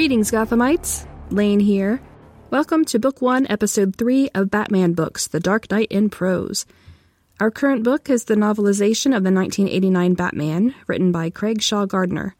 Greetings, 0.00 0.30
Gothamites. 0.30 1.06
Lane 1.30 1.60
here. 1.60 2.00
Welcome 2.48 2.86
to 2.86 2.98
Book 2.98 3.20
1, 3.20 3.48
Episode 3.50 3.96
3 3.96 4.30
of 4.34 4.50
Batman 4.50 4.94
Books 4.94 5.26
The 5.26 5.40
Dark 5.40 5.70
Knight 5.70 5.88
in 5.90 6.08
Prose. 6.08 6.64
Our 7.38 7.50
current 7.50 7.82
book 7.82 8.08
is 8.08 8.24
the 8.24 8.34
novelization 8.34 9.14
of 9.14 9.24
the 9.24 9.30
1989 9.30 10.14
Batman, 10.14 10.74
written 10.86 11.12
by 11.12 11.28
Craig 11.28 11.60
Shaw 11.60 11.84
Gardner. 11.84 12.34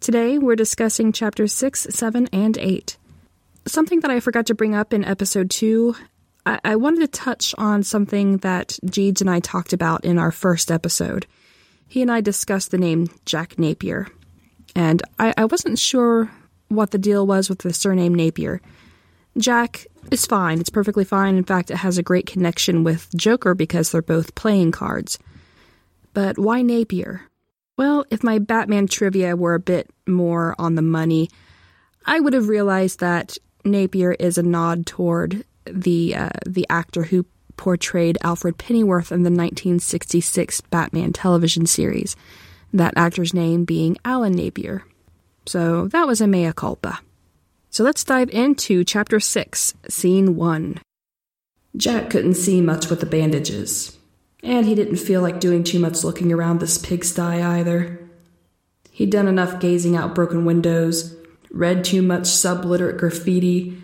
Today, 0.00 0.36
we're 0.36 0.54
discussing 0.54 1.12
chapters 1.12 1.54
6, 1.54 1.86
7, 1.88 2.28
and 2.30 2.58
8. 2.58 2.98
Something 3.66 4.00
that 4.00 4.10
I 4.10 4.20
forgot 4.20 4.44
to 4.48 4.54
bring 4.54 4.74
up 4.74 4.92
in 4.92 5.02
Episode 5.02 5.48
2 5.48 5.96
I, 6.44 6.60
I 6.62 6.76
wanted 6.76 7.00
to 7.00 7.08
touch 7.08 7.54
on 7.56 7.84
something 7.84 8.36
that 8.38 8.78
Jeeves 8.84 9.22
and 9.22 9.30
I 9.30 9.40
talked 9.40 9.72
about 9.72 10.04
in 10.04 10.18
our 10.18 10.30
first 10.30 10.70
episode. 10.70 11.26
He 11.88 12.02
and 12.02 12.12
I 12.12 12.20
discussed 12.20 12.70
the 12.70 12.76
name 12.76 13.08
Jack 13.24 13.58
Napier, 13.58 14.08
and 14.76 15.02
I, 15.18 15.32
I 15.38 15.46
wasn't 15.46 15.78
sure 15.78 16.30
what 16.72 16.90
the 16.90 16.98
deal 16.98 17.26
was 17.26 17.48
with 17.48 17.60
the 17.60 17.72
surname 17.72 18.14
Napier. 18.14 18.60
Jack 19.38 19.86
is 20.10 20.26
fine, 20.26 20.60
it's 20.60 20.70
perfectly 20.70 21.04
fine. 21.04 21.36
In 21.36 21.44
fact, 21.44 21.70
it 21.70 21.78
has 21.78 21.98
a 21.98 22.02
great 22.02 22.26
connection 22.26 22.84
with 22.84 23.08
Joker 23.16 23.54
because 23.54 23.90
they're 23.90 24.02
both 24.02 24.34
playing 24.34 24.72
cards. 24.72 25.18
But 26.12 26.38
why 26.38 26.62
Napier? 26.62 27.22
Well, 27.78 28.04
if 28.10 28.22
my 28.22 28.38
Batman 28.38 28.86
trivia 28.86 29.34
were 29.34 29.54
a 29.54 29.60
bit 29.60 29.88
more 30.06 30.54
on 30.58 30.74
the 30.74 30.82
money, 30.82 31.30
I 32.04 32.20
would 32.20 32.34
have 32.34 32.48
realized 32.48 33.00
that 33.00 33.38
Napier 33.64 34.12
is 34.12 34.36
a 34.36 34.42
nod 34.42 34.86
toward 34.86 35.44
the 35.64 36.14
uh, 36.14 36.30
the 36.46 36.66
actor 36.68 37.04
who 37.04 37.24
portrayed 37.56 38.18
Alfred 38.22 38.58
Pennyworth 38.58 39.12
in 39.12 39.22
the 39.22 39.30
1966 39.30 40.60
Batman 40.62 41.12
television 41.12 41.66
series. 41.66 42.16
That 42.72 42.94
actor's 42.96 43.34
name 43.34 43.64
being 43.64 43.96
Alan 44.04 44.32
Napier. 44.32 44.84
So 45.46 45.88
that 45.88 46.06
was 46.06 46.20
a 46.20 46.26
mea 46.26 46.52
culpa. 46.52 47.00
So 47.70 47.84
let's 47.84 48.04
dive 48.04 48.30
into 48.30 48.84
Chapter 48.84 49.18
6, 49.18 49.74
Scene 49.88 50.36
1. 50.36 50.78
Jack 51.76 52.10
couldn't 52.10 52.34
see 52.34 52.60
much 52.60 52.90
with 52.90 53.00
the 53.00 53.06
bandages, 53.06 53.96
and 54.42 54.66
he 54.66 54.74
didn't 54.74 54.96
feel 54.96 55.22
like 55.22 55.40
doing 55.40 55.64
too 55.64 55.78
much 55.78 56.04
looking 56.04 56.32
around 56.32 56.60
this 56.60 56.76
pigsty 56.76 57.42
either. 57.42 57.98
He'd 58.90 59.10
done 59.10 59.26
enough 59.26 59.58
gazing 59.58 59.96
out 59.96 60.14
broken 60.14 60.44
windows, 60.44 61.16
read 61.50 61.84
too 61.84 62.02
much 62.02 62.26
subliterate 62.26 62.98
graffiti, 62.98 63.82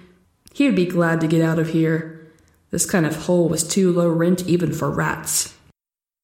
he 0.52 0.66
would 0.66 0.74
be 0.74 0.86
glad 0.86 1.20
to 1.20 1.28
get 1.28 1.40
out 1.40 1.58
of 1.58 1.68
here. 1.68 2.28
This 2.70 2.84
kind 2.84 3.06
of 3.06 3.14
hole 3.14 3.48
was 3.48 3.62
too 3.62 3.92
low 3.92 4.08
rent 4.08 4.46
even 4.46 4.72
for 4.72 4.90
rats. 4.90 5.54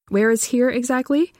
Where 0.08 0.30
is 0.30 0.44
here 0.44 0.68
exactly? 0.68 1.32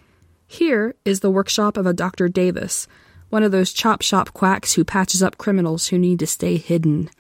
Here 0.47 0.95
is 1.05 1.21
the 1.21 1.31
workshop 1.31 1.77
of 1.77 1.87
a 1.87 1.93
Dr. 1.93 2.29
Davis, 2.29 2.87
one 3.31 3.43
of 3.43 3.53
those 3.53 3.73
chop 3.73 4.03
shop 4.03 4.33
quacks 4.33 4.75
who 4.75 4.85
patches 4.85 5.23
up 5.23 5.39
criminals 5.39 5.89
who 5.89 5.99
need 5.99 6.19
to 6.21 6.27
stay 6.27 6.57
hidden. 6.57 7.11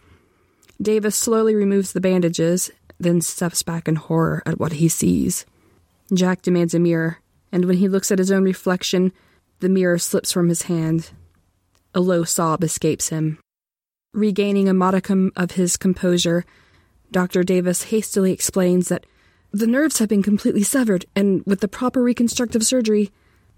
Davis 0.80 1.16
slowly 1.16 1.54
removes 1.54 1.92
the 1.92 2.00
bandages, 2.00 2.70
then 2.98 3.20
steps 3.20 3.62
back 3.62 3.88
in 3.88 3.96
horror 3.96 4.42
at 4.46 4.58
what 4.58 4.72
he 4.72 4.88
sees. 4.88 5.46
Jack 6.12 6.42
demands 6.42 6.74
a 6.74 6.78
mirror, 6.78 7.18
and 7.50 7.64
when 7.64 7.76
he 7.76 7.88
looks 7.88 8.10
at 8.10 8.18
his 8.18 8.30
own 8.30 8.44
reflection, 8.44 9.12
the 9.60 9.68
mirror 9.68 9.98
slips 9.98 10.32
from 10.32 10.48
his 10.48 10.62
hand. 10.62 11.10
A 11.94 12.00
low 12.00 12.24
sob 12.24 12.62
escapes 12.64 13.08
him. 13.08 13.38
Regaining 14.12 14.68
a 14.68 14.74
modicum 14.74 15.32
of 15.36 15.52
his 15.52 15.76
composure, 15.76 16.44
Dr. 17.10 17.44
Davis 17.44 17.84
hastily 17.84 18.32
explains 18.32 18.88
that 18.88 19.06
the 19.52 19.66
nerves 19.68 20.00
have 20.00 20.08
been 20.08 20.22
completely 20.22 20.64
severed, 20.64 21.06
and 21.14 21.44
with 21.46 21.60
the 21.60 21.68
proper 21.68 22.02
reconstructive 22.02 22.64
surgery. 22.64 23.12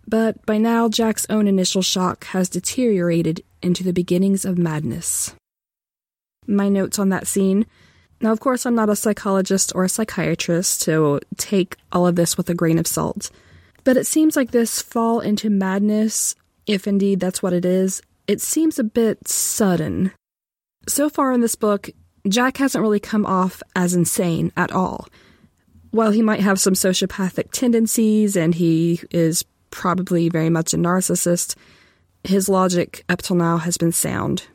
But 0.09 0.45
by 0.47 0.59
now, 0.59 0.89
Jack's 0.89 1.27
own 1.29 1.49
initial 1.49 1.83
shock 1.83 2.25
has 2.27 2.49
deteriorated 2.49 3.43
into 3.61 3.83
the 3.83 3.93
beginnings 3.93 4.45
of 4.45 4.57
madness. 4.59 5.35
My 6.47 6.69
notes 6.69 6.99
on 6.99 7.09
that 7.09 7.27
scene. 7.27 7.67
Now, 8.21 8.33
of 8.33 8.41
course, 8.41 8.65
I'm 8.65 8.77
not 8.77 8.89
a 8.89 8.97
psychologist 8.97 9.73
or 9.75 9.85
a 9.85 9.89
psychiatrist, 9.89 10.81
so 10.81 11.21
take 11.37 11.77
all 11.91 12.07
of 12.07 12.15
this 12.15 12.37
with 12.37 12.49
a 12.49 12.55
grain 12.55 12.79
of 12.79 12.87
salt. 12.87 13.31
But 13.83 13.97
it 13.97 14.07
seems 14.07 14.37
like 14.37 14.53
this 14.53 14.81
fall 14.81 15.21
into 15.21 15.51
madness, 15.51 16.35
if 16.67 16.87
indeed 16.87 17.21
that's 17.21 17.43
what 17.43 17.53
it 17.53 17.65
is, 17.65 18.01
it 18.27 18.41
seems 18.41 18.79
a 18.79 18.85
bit 18.85 19.29
sudden. 19.29 20.13
So 20.89 21.11
far 21.11 21.33
in 21.33 21.41
this 21.41 21.57
book, 21.57 21.91
Jack 22.29 22.57
hasn't 22.57 22.83
really 22.83 23.01
come 23.01 23.27
off 23.27 23.63
as 23.75 23.95
insane 23.95 24.53
at 24.57 24.73
all. 24.73 25.09
While 25.91 26.11
he 26.11 26.23
might 26.23 26.41
have 26.41 26.61
some 26.61 26.75
sociopathic 26.75 27.53
tendencies 27.53 28.37
and 28.37 28.55
he 28.55 29.01
is 29.11 29.45
probably 29.77 30.31
very 30.31 30.49
much 30.49 30.73
a 30.73 30.79
narcissist, 30.79 31.55
his 32.25 32.49
logic 32.49 33.05
up 33.11 33.21
till 33.21 33.37
now 33.37 33.59
has 33.59 33.77
been 33.77 33.93
sound. 33.93 34.47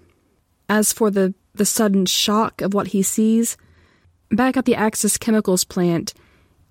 As 0.68 0.92
for 0.92 1.12
the, 1.12 1.36
the 1.54 1.64
sudden 1.64 2.08
shock 2.08 2.62
of 2.62 2.74
what 2.74 2.88
he 2.88 3.04
sees, 3.04 3.56
back 4.32 4.58
at 4.58 4.66
the 4.66 4.74
Axis 4.74 5.18
Chemicals 5.20 5.64
plant, 5.64 6.16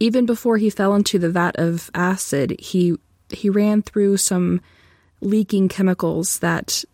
even 0.00 0.26
before 0.26 0.56
he 0.56 0.68
fell 0.68 0.96
into 0.96 1.16
the 1.18 1.30
vat 1.30 1.54
of 1.56 1.90
acid, 1.94 2.56
he 2.58 2.96
he 3.28 3.48
ran 3.48 3.82
through 3.82 4.16
some 4.16 4.60
leaking 5.20 5.68
chemicals 5.68 6.40
that 6.40 6.84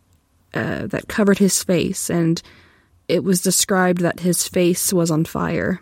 uh, 0.52 0.86
that 0.88 1.08
covered 1.08 1.38
his 1.38 1.64
face, 1.64 2.10
and 2.10 2.42
it 3.08 3.24
was 3.24 3.40
described 3.40 4.02
that 4.02 4.20
his 4.20 4.46
face 4.46 4.92
was 4.92 5.10
on 5.10 5.24
fire. 5.24 5.80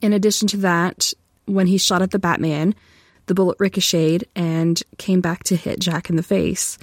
In 0.00 0.12
addition 0.12 0.48
to 0.48 0.56
that, 0.58 1.12
when 1.44 1.68
he 1.68 1.78
shot 1.78 2.02
at 2.02 2.10
the 2.10 2.18
Batman, 2.18 2.74
the 3.28 3.34
bullet 3.34 3.56
ricocheted 3.60 4.28
and 4.34 4.82
came 4.98 5.20
back 5.20 5.44
to 5.44 5.56
hit 5.56 5.78
Jack 5.78 6.10
in 6.10 6.16
the 6.16 6.22
face. 6.22 6.78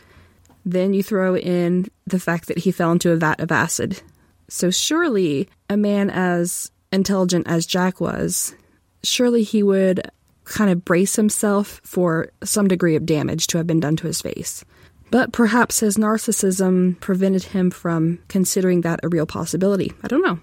Then 0.66 0.94
you 0.94 1.04
throw 1.04 1.36
in 1.36 1.88
the 2.08 2.20
fact 2.20 2.48
that 2.48 2.60
he 2.60 2.72
fell 2.72 2.92
into 2.92 3.12
a 3.12 3.18
vat 3.18 3.40
of 3.40 3.52
acid. 3.52 4.02
So 4.48 4.72
surely 4.72 5.50
a 5.70 5.78
man 5.78 6.10
as 6.10 6.72
intelligent 6.92 7.48
as 7.48 7.66
Jack 7.66 8.00
was, 8.00 8.56
surely 9.04 9.44
he 9.44 9.62
would 9.62 10.10
kind 10.46 10.70
of 10.72 10.86
brace 10.86 11.16
himself 11.16 11.82
for 11.84 12.30
some 12.44 12.68
degree 12.68 12.96
of 12.96 13.06
damage 13.06 13.48
to 13.48 13.58
have 13.58 13.68
been 13.68 13.80
done 13.80 13.96
to 13.98 14.08
his 14.08 14.22
face. 14.22 14.64
But 15.12 15.32
perhaps 15.32 15.80
his 15.80 15.98
narcissism 15.98 17.00
prevented 17.00 17.44
him 17.44 17.72
from 17.72 18.20
considering 18.28 18.82
that 18.82 19.00
a 19.04 19.10
real 19.10 19.26
possibility. 19.26 19.94
I 20.04 20.08
don't 20.08 20.24
know. 20.24 20.40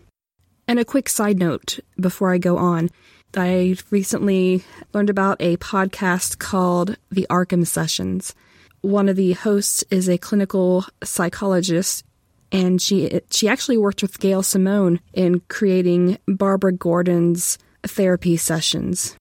And 0.69 0.79
a 0.79 0.85
quick 0.85 1.09
side 1.09 1.39
note 1.39 1.81
before 1.99 2.33
I 2.33 2.39
go 2.39 2.57
on 2.57 2.91
I 3.37 3.77
recently 3.91 4.63
learned 4.93 5.09
about 5.09 5.41
a 5.41 5.57
podcast 5.57 6.39
called 6.39 6.97
The 7.11 7.27
Arkham 7.31 7.67
Sessions. 7.67 8.35
One 8.83 9.09
of 9.09 9.17
the 9.17 9.33
hosts 9.33 9.85
is 9.91 10.09
a 10.09 10.19
clinical 10.19 10.85
psychologist, 11.03 12.05
and 12.51 12.83
she 12.83 13.21
she 13.31 13.49
actually 13.49 13.79
worked 13.79 14.03
with 14.03 14.21
Gail 14.21 14.43
Simone 14.43 15.01
in 15.15 15.41
creating 15.49 16.19
Barbara 16.27 16.73
Gordon's 16.73 17.59
therapy 17.85 18.37
sessions. 18.37 19.17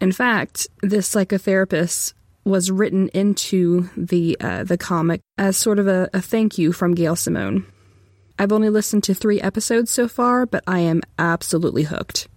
In 0.00 0.12
fact, 0.12 0.68
this 0.82 1.08
psychotherapist 1.08 2.12
was 2.44 2.70
written 2.70 3.08
into 3.14 3.88
the 3.96 4.36
uh, 4.40 4.64
the 4.64 4.76
comic 4.76 5.22
as 5.38 5.56
sort 5.56 5.78
of 5.78 5.88
a, 5.88 6.10
a 6.12 6.20
thank 6.20 6.58
you 6.58 6.72
from 6.72 6.94
Gail 6.94 7.16
Simone. 7.16 7.66
I've 8.38 8.52
only 8.52 8.68
listened 8.68 9.04
to 9.04 9.14
three 9.14 9.40
episodes 9.40 9.90
so 9.90 10.08
far, 10.08 10.44
but 10.44 10.64
I 10.66 10.80
am 10.80 11.00
absolutely 11.18 11.84
hooked. 11.84 12.28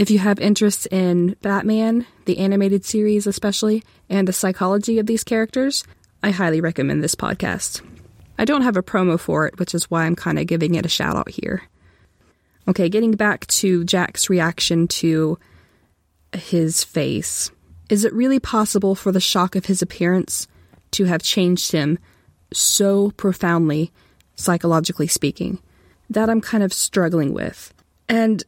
If 0.00 0.10
you 0.10 0.18
have 0.18 0.38
interest 0.38 0.86
in 0.86 1.36
Batman, 1.42 2.06
the 2.24 2.38
animated 2.38 2.86
series 2.86 3.26
especially, 3.26 3.84
and 4.08 4.26
the 4.26 4.32
psychology 4.32 4.98
of 4.98 5.04
these 5.04 5.22
characters, 5.22 5.84
I 6.22 6.30
highly 6.30 6.62
recommend 6.62 7.04
this 7.04 7.14
podcast. 7.14 7.82
I 8.38 8.46
don't 8.46 8.62
have 8.62 8.78
a 8.78 8.82
promo 8.82 9.20
for 9.20 9.46
it, 9.46 9.58
which 9.58 9.74
is 9.74 9.90
why 9.90 10.06
I'm 10.06 10.16
kind 10.16 10.38
of 10.38 10.46
giving 10.46 10.74
it 10.74 10.86
a 10.86 10.88
shout 10.88 11.16
out 11.16 11.28
here. 11.28 11.64
Okay, 12.66 12.88
getting 12.88 13.12
back 13.12 13.46
to 13.48 13.84
Jack's 13.84 14.30
reaction 14.30 14.88
to 14.88 15.38
his 16.32 16.82
face. 16.82 17.50
Is 17.90 18.06
it 18.06 18.14
really 18.14 18.40
possible 18.40 18.94
for 18.94 19.12
the 19.12 19.20
shock 19.20 19.54
of 19.54 19.66
his 19.66 19.82
appearance 19.82 20.48
to 20.92 21.04
have 21.04 21.22
changed 21.22 21.72
him 21.72 21.98
so 22.54 23.10
profoundly, 23.18 23.92
psychologically 24.34 25.08
speaking? 25.08 25.58
That 26.08 26.30
I'm 26.30 26.40
kind 26.40 26.64
of 26.64 26.72
struggling 26.72 27.34
with. 27.34 27.74
And 28.08 28.42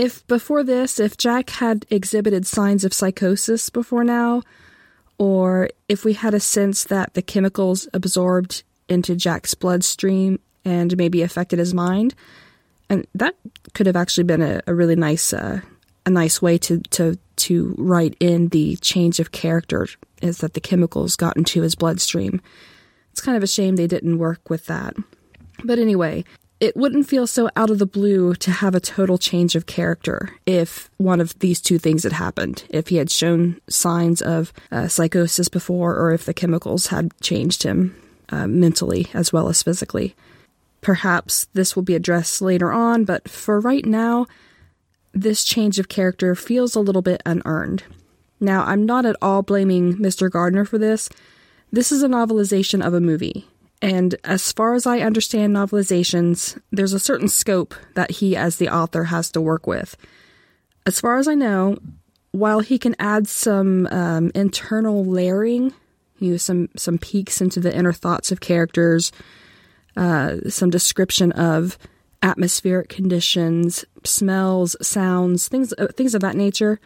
if 0.00 0.26
before 0.26 0.64
this, 0.64 0.98
if 0.98 1.18
Jack 1.18 1.50
had 1.50 1.84
exhibited 1.90 2.46
signs 2.46 2.84
of 2.84 2.94
psychosis 2.94 3.68
before 3.68 4.02
now, 4.02 4.42
or 5.18 5.68
if 5.90 6.06
we 6.06 6.14
had 6.14 6.32
a 6.32 6.40
sense 6.40 6.84
that 6.84 7.12
the 7.12 7.20
chemicals 7.20 7.86
absorbed 7.92 8.62
into 8.88 9.14
Jack's 9.14 9.52
bloodstream 9.52 10.40
and 10.64 10.96
maybe 10.96 11.20
affected 11.20 11.58
his 11.58 11.74
mind, 11.74 12.14
and 12.88 13.06
that 13.14 13.34
could 13.74 13.86
have 13.86 13.94
actually 13.94 14.24
been 14.24 14.40
a, 14.40 14.62
a 14.66 14.74
really 14.74 14.96
nice 14.96 15.34
uh, 15.34 15.60
a 16.06 16.10
nice 16.10 16.40
way 16.40 16.56
to, 16.56 16.80
to, 16.90 17.18
to 17.36 17.74
write 17.76 18.16
in 18.20 18.48
the 18.48 18.76
change 18.76 19.20
of 19.20 19.32
character 19.32 19.86
is 20.22 20.38
that 20.38 20.54
the 20.54 20.60
chemicals 20.60 21.14
got 21.14 21.36
into 21.36 21.60
his 21.60 21.74
bloodstream. 21.74 22.40
It's 23.12 23.20
kind 23.20 23.36
of 23.36 23.42
a 23.42 23.46
shame 23.46 23.76
they 23.76 23.86
didn't 23.86 24.16
work 24.16 24.48
with 24.48 24.64
that. 24.64 24.94
But 25.62 25.78
anyway, 25.78 26.24
it 26.60 26.76
wouldn't 26.76 27.08
feel 27.08 27.26
so 27.26 27.48
out 27.56 27.70
of 27.70 27.78
the 27.78 27.86
blue 27.86 28.34
to 28.34 28.50
have 28.50 28.74
a 28.74 28.80
total 28.80 29.16
change 29.16 29.56
of 29.56 29.64
character 29.64 30.30
if 30.44 30.90
one 30.98 31.20
of 31.20 31.38
these 31.38 31.60
two 31.60 31.78
things 31.78 32.02
had 32.02 32.12
happened. 32.12 32.64
If 32.68 32.88
he 32.88 32.96
had 32.96 33.10
shown 33.10 33.58
signs 33.68 34.20
of 34.20 34.52
uh, 34.70 34.86
psychosis 34.86 35.48
before, 35.48 35.96
or 35.96 36.12
if 36.12 36.26
the 36.26 36.34
chemicals 36.34 36.88
had 36.88 37.18
changed 37.20 37.62
him 37.62 37.96
uh, 38.28 38.46
mentally 38.46 39.08
as 39.14 39.32
well 39.32 39.48
as 39.48 39.62
physically. 39.62 40.14
Perhaps 40.82 41.46
this 41.54 41.74
will 41.74 41.82
be 41.82 41.94
addressed 41.94 42.42
later 42.42 42.70
on, 42.70 43.04
but 43.04 43.28
for 43.28 43.58
right 43.58 43.84
now, 43.84 44.26
this 45.12 45.44
change 45.44 45.78
of 45.78 45.88
character 45.88 46.34
feels 46.34 46.74
a 46.74 46.80
little 46.80 47.02
bit 47.02 47.22
unearned. 47.26 47.82
Now, 48.38 48.64
I'm 48.64 48.86
not 48.86 49.04
at 49.04 49.16
all 49.20 49.42
blaming 49.42 49.96
Mr. 49.96 50.30
Gardner 50.30 50.64
for 50.64 50.78
this. 50.78 51.08
This 51.72 51.92
is 51.92 52.02
a 52.02 52.08
novelization 52.08 52.84
of 52.84 52.94
a 52.94 53.00
movie. 53.00 53.46
And 53.82 54.14
as 54.24 54.52
far 54.52 54.74
as 54.74 54.86
I 54.86 55.00
understand 55.00 55.54
novelizations, 55.54 56.60
there's 56.70 56.92
a 56.92 56.98
certain 56.98 57.28
scope 57.28 57.74
that 57.94 58.10
he, 58.10 58.36
as 58.36 58.56
the 58.56 58.68
author, 58.68 59.04
has 59.04 59.30
to 59.32 59.40
work 59.40 59.66
with. 59.66 59.96
As 60.86 61.00
far 61.00 61.16
as 61.16 61.26
I 61.26 61.34
know, 61.34 61.78
while 62.32 62.60
he 62.60 62.78
can 62.78 62.94
add 62.98 63.26
some 63.26 63.86
um, 63.90 64.30
internal 64.34 65.04
layering, 65.04 65.72
you 66.18 66.32
know, 66.32 66.36
some 66.36 66.68
some 66.76 66.98
peeks 66.98 67.40
into 67.40 67.60
the 67.60 67.74
inner 67.74 67.92
thoughts 67.92 68.30
of 68.30 68.40
characters, 68.40 69.12
uh, 69.96 70.36
some 70.48 70.70
description 70.70 71.32
of 71.32 71.78
atmospheric 72.22 72.90
conditions, 72.90 73.84
smells, 74.04 74.76
sounds, 74.82 75.48
things 75.48 75.72
uh, 75.78 75.88
things 75.96 76.14
of 76.14 76.20
that 76.20 76.36
nature. 76.36 76.78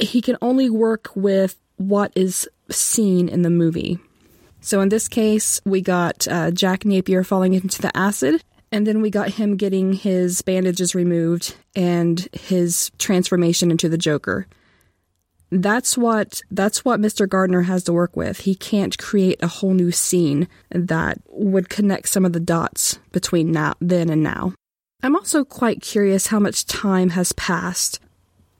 He 0.00 0.20
can 0.20 0.36
only 0.42 0.68
work 0.68 1.10
with 1.14 1.56
what 1.76 2.12
is 2.16 2.48
seen 2.70 3.28
in 3.28 3.42
the 3.42 3.50
movie. 3.50 4.00
So 4.64 4.80
in 4.80 4.88
this 4.88 5.08
case, 5.08 5.60
we 5.66 5.82
got 5.82 6.26
uh, 6.26 6.50
Jack 6.50 6.86
Napier 6.86 7.22
falling 7.22 7.52
into 7.52 7.82
the 7.82 7.94
acid, 7.94 8.42
and 8.72 8.86
then 8.86 9.02
we 9.02 9.10
got 9.10 9.28
him 9.28 9.58
getting 9.58 9.92
his 9.92 10.40
bandages 10.40 10.94
removed 10.94 11.54
and 11.76 12.26
his 12.32 12.90
transformation 12.98 13.70
into 13.70 13.90
the 13.90 13.98
Joker. 13.98 14.46
That's 15.50 15.98
what 15.98 16.40
that's 16.50 16.82
what 16.82 16.98
Mr. 16.98 17.28
Gardner 17.28 17.60
has 17.62 17.84
to 17.84 17.92
work 17.92 18.16
with. 18.16 18.40
He 18.40 18.54
can't 18.54 18.96
create 18.96 19.42
a 19.42 19.48
whole 19.48 19.74
new 19.74 19.92
scene 19.92 20.48
that 20.70 21.18
would 21.28 21.68
connect 21.68 22.08
some 22.08 22.24
of 22.24 22.32
the 22.32 22.40
dots 22.40 22.98
between 23.12 23.52
now 23.52 23.74
then 23.82 24.08
and 24.08 24.22
now. 24.22 24.54
I'm 25.02 25.14
also 25.14 25.44
quite 25.44 25.82
curious 25.82 26.28
how 26.28 26.38
much 26.38 26.64
time 26.64 27.10
has 27.10 27.32
passed. 27.34 28.00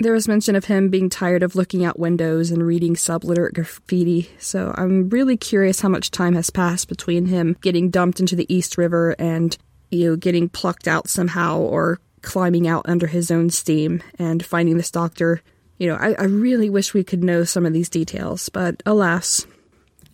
There 0.00 0.12
was 0.12 0.26
mention 0.28 0.56
of 0.56 0.64
him 0.64 0.88
being 0.88 1.08
tired 1.08 1.42
of 1.42 1.54
looking 1.54 1.84
out 1.84 1.98
windows 1.98 2.50
and 2.50 2.66
reading 2.66 2.96
subliterate 2.96 3.54
graffiti, 3.54 4.28
so 4.38 4.74
I'm 4.76 5.08
really 5.08 5.36
curious 5.36 5.80
how 5.80 5.88
much 5.88 6.10
time 6.10 6.34
has 6.34 6.50
passed 6.50 6.88
between 6.88 7.26
him 7.26 7.56
getting 7.60 7.90
dumped 7.90 8.20
into 8.20 8.34
the 8.34 8.52
East 8.52 8.76
River 8.76 9.14
and, 9.18 9.56
you 9.90 10.10
know, 10.10 10.16
getting 10.16 10.48
plucked 10.48 10.88
out 10.88 11.08
somehow 11.08 11.58
or 11.58 12.00
climbing 12.22 12.66
out 12.66 12.86
under 12.88 13.06
his 13.06 13.30
own 13.30 13.50
steam 13.50 14.02
and 14.18 14.44
finding 14.44 14.76
this 14.76 14.90
doctor. 14.90 15.42
You 15.78 15.88
know, 15.88 15.96
I, 15.96 16.14
I 16.14 16.24
really 16.24 16.70
wish 16.70 16.92
we 16.92 17.04
could 17.04 17.22
know 17.22 17.44
some 17.44 17.64
of 17.64 17.72
these 17.72 17.88
details, 17.88 18.48
but 18.48 18.82
alas. 18.84 19.46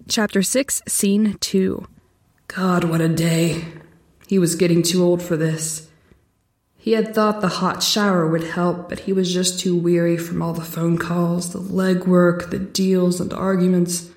Chapter 0.08 0.42
6, 0.42 0.82
Scene 0.88 1.36
2. 1.40 1.86
God, 2.48 2.84
what 2.84 3.00
a 3.00 3.08
day. 3.08 3.64
He 4.26 4.38
was 4.38 4.56
getting 4.56 4.82
too 4.82 5.02
old 5.04 5.22
for 5.22 5.36
this. 5.36 5.89
He 6.82 6.92
had 6.92 7.14
thought 7.14 7.42
the 7.42 7.48
hot 7.48 7.82
shower 7.82 8.26
would 8.26 8.42
help, 8.42 8.88
but 8.88 9.00
he 9.00 9.12
was 9.12 9.32
just 9.32 9.60
too 9.60 9.76
weary 9.76 10.16
from 10.16 10.40
all 10.40 10.54
the 10.54 10.62
phone 10.62 10.96
calls, 10.96 11.52
the 11.52 11.58
legwork, 11.58 12.48
the 12.48 12.58
deals, 12.58 13.20
and 13.20 13.34
arguments. 13.34 14.08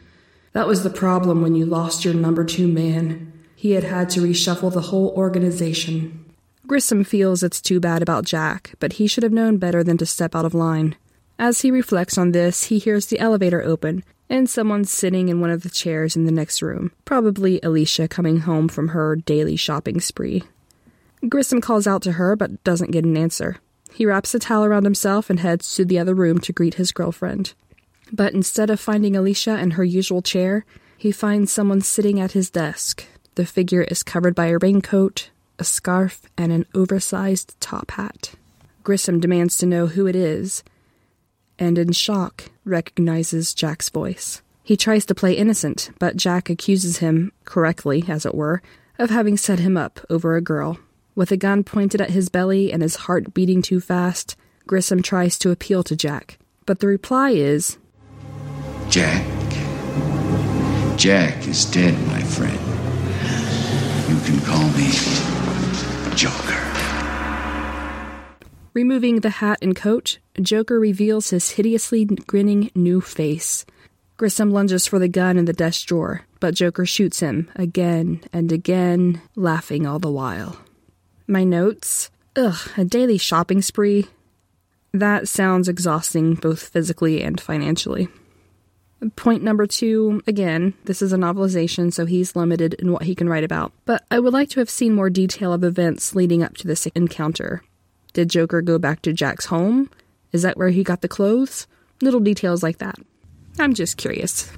That 0.53 0.65
was 0.65 0.81
the 0.81 0.89
problem 0.89 1.41
when 1.41 1.55
you 1.55 1.65
lost 1.65 2.05
your 2.05 2.13
number 2.13 2.45
two 2.45 2.69
man. 2.69 3.33
He 3.53 3.71
had 3.71 3.83
had 3.83 4.09
to 4.11 4.21
reshuffle 4.21 4.71
the 4.71 4.79
whole 4.79 5.09
organization. 5.17 6.23
Grissom 6.65 7.03
feels 7.03 7.43
it's 7.43 7.59
too 7.59 7.81
bad 7.81 8.01
about 8.01 8.23
Jack, 8.23 8.75
but 8.79 8.93
he 8.93 9.07
should 9.07 9.23
have 9.23 9.33
known 9.33 9.57
better 9.57 9.83
than 9.83 9.97
to 9.97 10.05
step 10.05 10.33
out 10.33 10.45
of 10.45 10.53
line. 10.53 10.95
As 11.37 11.61
he 11.61 11.71
reflects 11.71 12.17
on 12.17 12.31
this, 12.31 12.65
he 12.65 12.79
hears 12.79 13.07
the 13.07 13.19
elevator 13.19 13.61
open 13.61 14.05
and 14.29 14.49
someone 14.49 14.85
sitting 14.85 15.27
in 15.27 15.41
one 15.41 15.49
of 15.49 15.63
the 15.63 15.69
chairs 15.69 16.15
in 16.15 16.25
the 16.25 16.31
next 16.31 16.61
room, 16.61 16.93
probably 17.03 17.59
Alicia 17.61 18.07
coming 18.07 18.39
home 18.39 18.69
from 18.69 18.89
her 18.89 19.17
daily 19.17 19.57
shopping 19.57 19.99
spree. 19.99 20.43
Grissom 21.29 21.61
calls 21.61 21.87
out 21.87 22.01
to 22.03 22.13
her 22.13 22.35
but 22.35 22.63
doesn't 22.63 22.91
get 22.91 23.05
an 23.05 23.17
answer. 23.17 23.57
He 23.93 24.05
wraps 24.05 24.33
a 24.33 24.39
towel 24.39 24.65
around 24.65 24.83
himself 24.83 25.29
and 25.29 25.39
heads 25.39 25.75
to 25.75 25.85
the 25.85 25.99
other 25.99 26.15
room 26.15 26.39
to 26.39 26.53
greet 26.53 26.75
his 26.75 26.91
girlfriend. 26.91 27.53
But 28.11 28.33
instead 28.33 28.69
of 28.69 28.79
finding 28.79 29.15
Alicia 29.15 29.59
in 29.59 29.71
her 29.71 29.83
usual 29.83 30.21
chair, 30.21 30.65
he 30.97 31.11
finds 31.11 31.51
someone 31.51 31.81
sitting 31.81 32.19
at 32.19 32.31
his 32.31 32.49
desk. 32.49 33.05
The 33.35 33.45
figure 33.45 33.83
is 33.83 34.03
covered 34.03 34.35
by 34.35 34.47
a 34.47 34.57
raincoat, 34.57 35.29
a 35.59 35.63
scarf, 35.63 36.21
and 36.37 36.51
an 36.51 36.65
oversized 36.75 37.59
top 37.59 37.91
hat. 37.91 38.31
Grissom 38.83 39.19
demands 39.19 39.57
to 39.57 39.65
know 39.65 39.87
who 39.87 40.07
it 40.07 40.15
is, 40.15 40.63
and 41.57 41.77
in 41.77 41.91
shock, 41.93 42.51
recognizes 42.65 43.53
Jack's 43.53 43.89
voice. 43.89 44.41
He 44.63 44.77
tries 44.77 45.05
to 45.05 45.15
play 45.15 45.33
innocent, 45.33 45.91
but 45.99 46.17
Jack 46.17 46.49
accuses 46.49 46.97
him, 46.97 47.31
correctly, 47.45 48.03
as 48.07 48.25
it 48.25 48.35
were, 48.35 48.61
of 48.99 49.09
having 49.09 49.37
set 49.37 49.59
him 49.59 49.77
up 49.77 49.99
over 50.09 50.35
a 50.35 50.41
girl. 50.41 50.79
With 51.15 51.31
a 51.31 51.37
gun 51.37 51.63
pointed 51.63 52.01
at 52.01 52.09
his 52.09 52.29
belly 52.29 52.73
and 52.73 52.81
his 52.81 52.95
heart 52.95 53.33
beating 53.35 53.61
too 53.61 53.79
fast, 53.79 54.35
Grissom 54.65 55.03
tries 55.03 55.37
to 55.39 55.51
appeal 55.51 55.83
to 55.83 55.95
Jack. 55.95 56.39
But 56.65 56.79
the 56.79 56.87
reply 56.87 57.31
is 57.31 57.77
Jack. 58.89 59.27
Jack 60.97 61.47
is 61.47 61.65
dead, 61.65 61.93
my 62.07 62.21
friend. 62.21 62.57
You 64.09 64.19
can 64.25 64.39
call 64.41 64.67
me 64.69 64.89
Joker. 66.15 66.59
Removing 68.73 69.19
the 69.19 69.29
hat 69.29 69.59
and 69.61 69.75
coat, 69.75 70.17
Joker 70.41 70.79
reveals 70.79 71.29
his 71.29 71.51
hideously 71.51 72.05
grinning 72.05 72.71
new 72.73 73.01
face. 73.01 73.65
Grissom 74.17 74.51
lunges 74.51 74.87
for 74.87 74.97
the 74.97 75.07
gun 75.07 75.37
in 75.37 75.45
the 75.45 75.53
desk 75.53 75.85
drawer, 75.85 76.21
but 76.39 76.55
Joker 76.55 76.85
shoots 76.85 77.19
him 77.19 77.51
again 77.55 78.21
and 78.31 78.51
again, 78.51 79.21
laughing 79.35 79.85
all 79.85 79.99
the 79.99 80.11
while. 80.11 80.57
My 81.27 81.43
notes. 81.43 82.09
Ugh, 82.35 82.57
a 82.77 82.83
daily 82.83 83.17
shopping 83.17 83.61
spree. 83.61 84.07
That 84.93 85.27
sounds 85.27 85.69
exhausting 85.69 86.35
both 86.35 86.69
physically 86.69 87.23
and 87.23 87.39
financially. 87.39 88.09
Point 89.15 89.43
number 89.43 89.65
two 89.65 90.21
again, 90.27 90.73
this 90.85 91.01
is 91.01 91.11
a 91.11 91.17
novelization, 91.17 91.91
so 91.91 92.05
he's 92.05 92.35
limited 92.35 92.73
in 92.75 92.91
what 92.91 93.03
he 93.03 93.15
can 93.15 93.27
write 93.27 93.43
about. 93.43 93.73
But 93.85 94.03
I 94.09 94.19
would 94.19 94.33
like 94.33 94.49
to 94.49 94.59
have 94.59 94.69
seen 94.69 94.95
more 94.95 95.09
detail 95.09 95.51
of 95.51 95.63
events 95.63 96.15
leading 96.15 96.43
up 96.43 96.55
to 96.57 96.67
this 96.67 96.85
encounter. 96.87 97.63
Did 98.13 98.29
Joker 98.29 98.61
go 98.61 98.77
back 98.77 99.01
to 99.01 99.13
Jack's 99.13 99.47
home? 99.47 99.89
Is 100.31 100.41
that 100.43 100.57
where 100.57 100.69
he 100.69 100.83
got 100.83 101.01
the 101.01 101.07
clothes? 101.07 101.67
Little 102.01 102.19
details 102.19 102.63
like 102.63 102.77
that. 102.77 102.95
I'm 103.59 103.73
just 103.73 103.97
curious. 103.97 104.51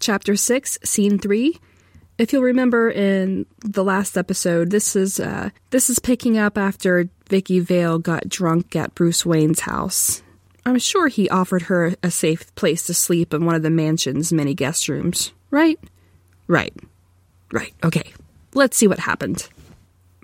Chapter 0.00 0.36
6, 0.36 0.78
Scene 0.84 1.18
3 1.18 1.58
if 2.18 2.32
you'll 2.32 2.42
remember 2.42 2.90
in 2.90 3.46
the 3.60 3.84
last 3.84 4.16
episode, 4.16 4.70
this 4.70 4.94
is 4.94 5.18
uh, 5.18 5.50
this 5.70 5.90
is 5.90 5.98
picking 5.98 6.38
up 6.38 6.58
after 6.58 7.08
Vicky 7.28 7.60
Vale 7.60 7.98
got 7.98 8.28
drunk 8.28 8.76
at 8.76 8.94
Bruce 8.94 9.24
Wayne's 9.24 9.60
house. 9.60 10.22
I'm 10.64 10.78
sure 10.78 11.08
he 11.08 11.28
offered 11.28 11.62
her 11.62 11.94
a 12.02 12.10
safe 12.10 12.54
place 12.54 12.86
to 12.86 12.94
sleep 12.94 13.34
in 13.34 13.44
one 13.44 13.54
of 13.54 13.62
the 13.62 13.70
mansion's 13.70 14.32
many 14.32 14.54
guest 14.54 14.88
rooms, 14.88 15.32
right? 15.50 15.78
Right. 16.46 16.74
Right. 17.50 17.74
Okay. 17.82 18.12
Let's 18.54 18.76
see 18.76 18.86
what 18.86 19.00
happened. 19.00 19.48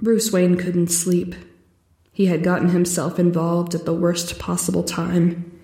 Bruce 0.00 0.30
Wayne 0.30 0.57
couldn't 0.57 0.88
sleep. 0.88 1.35
He 2.12 2.26
had 2.26 2.45
gotten 2.45 2.68
himself 2.68 3.18
involved 3.18 3.75
at 3.75 3.85
the 3.85 3.95
worst 3.95 4.38
possible 4.38 4.85
time. 4.85 5.59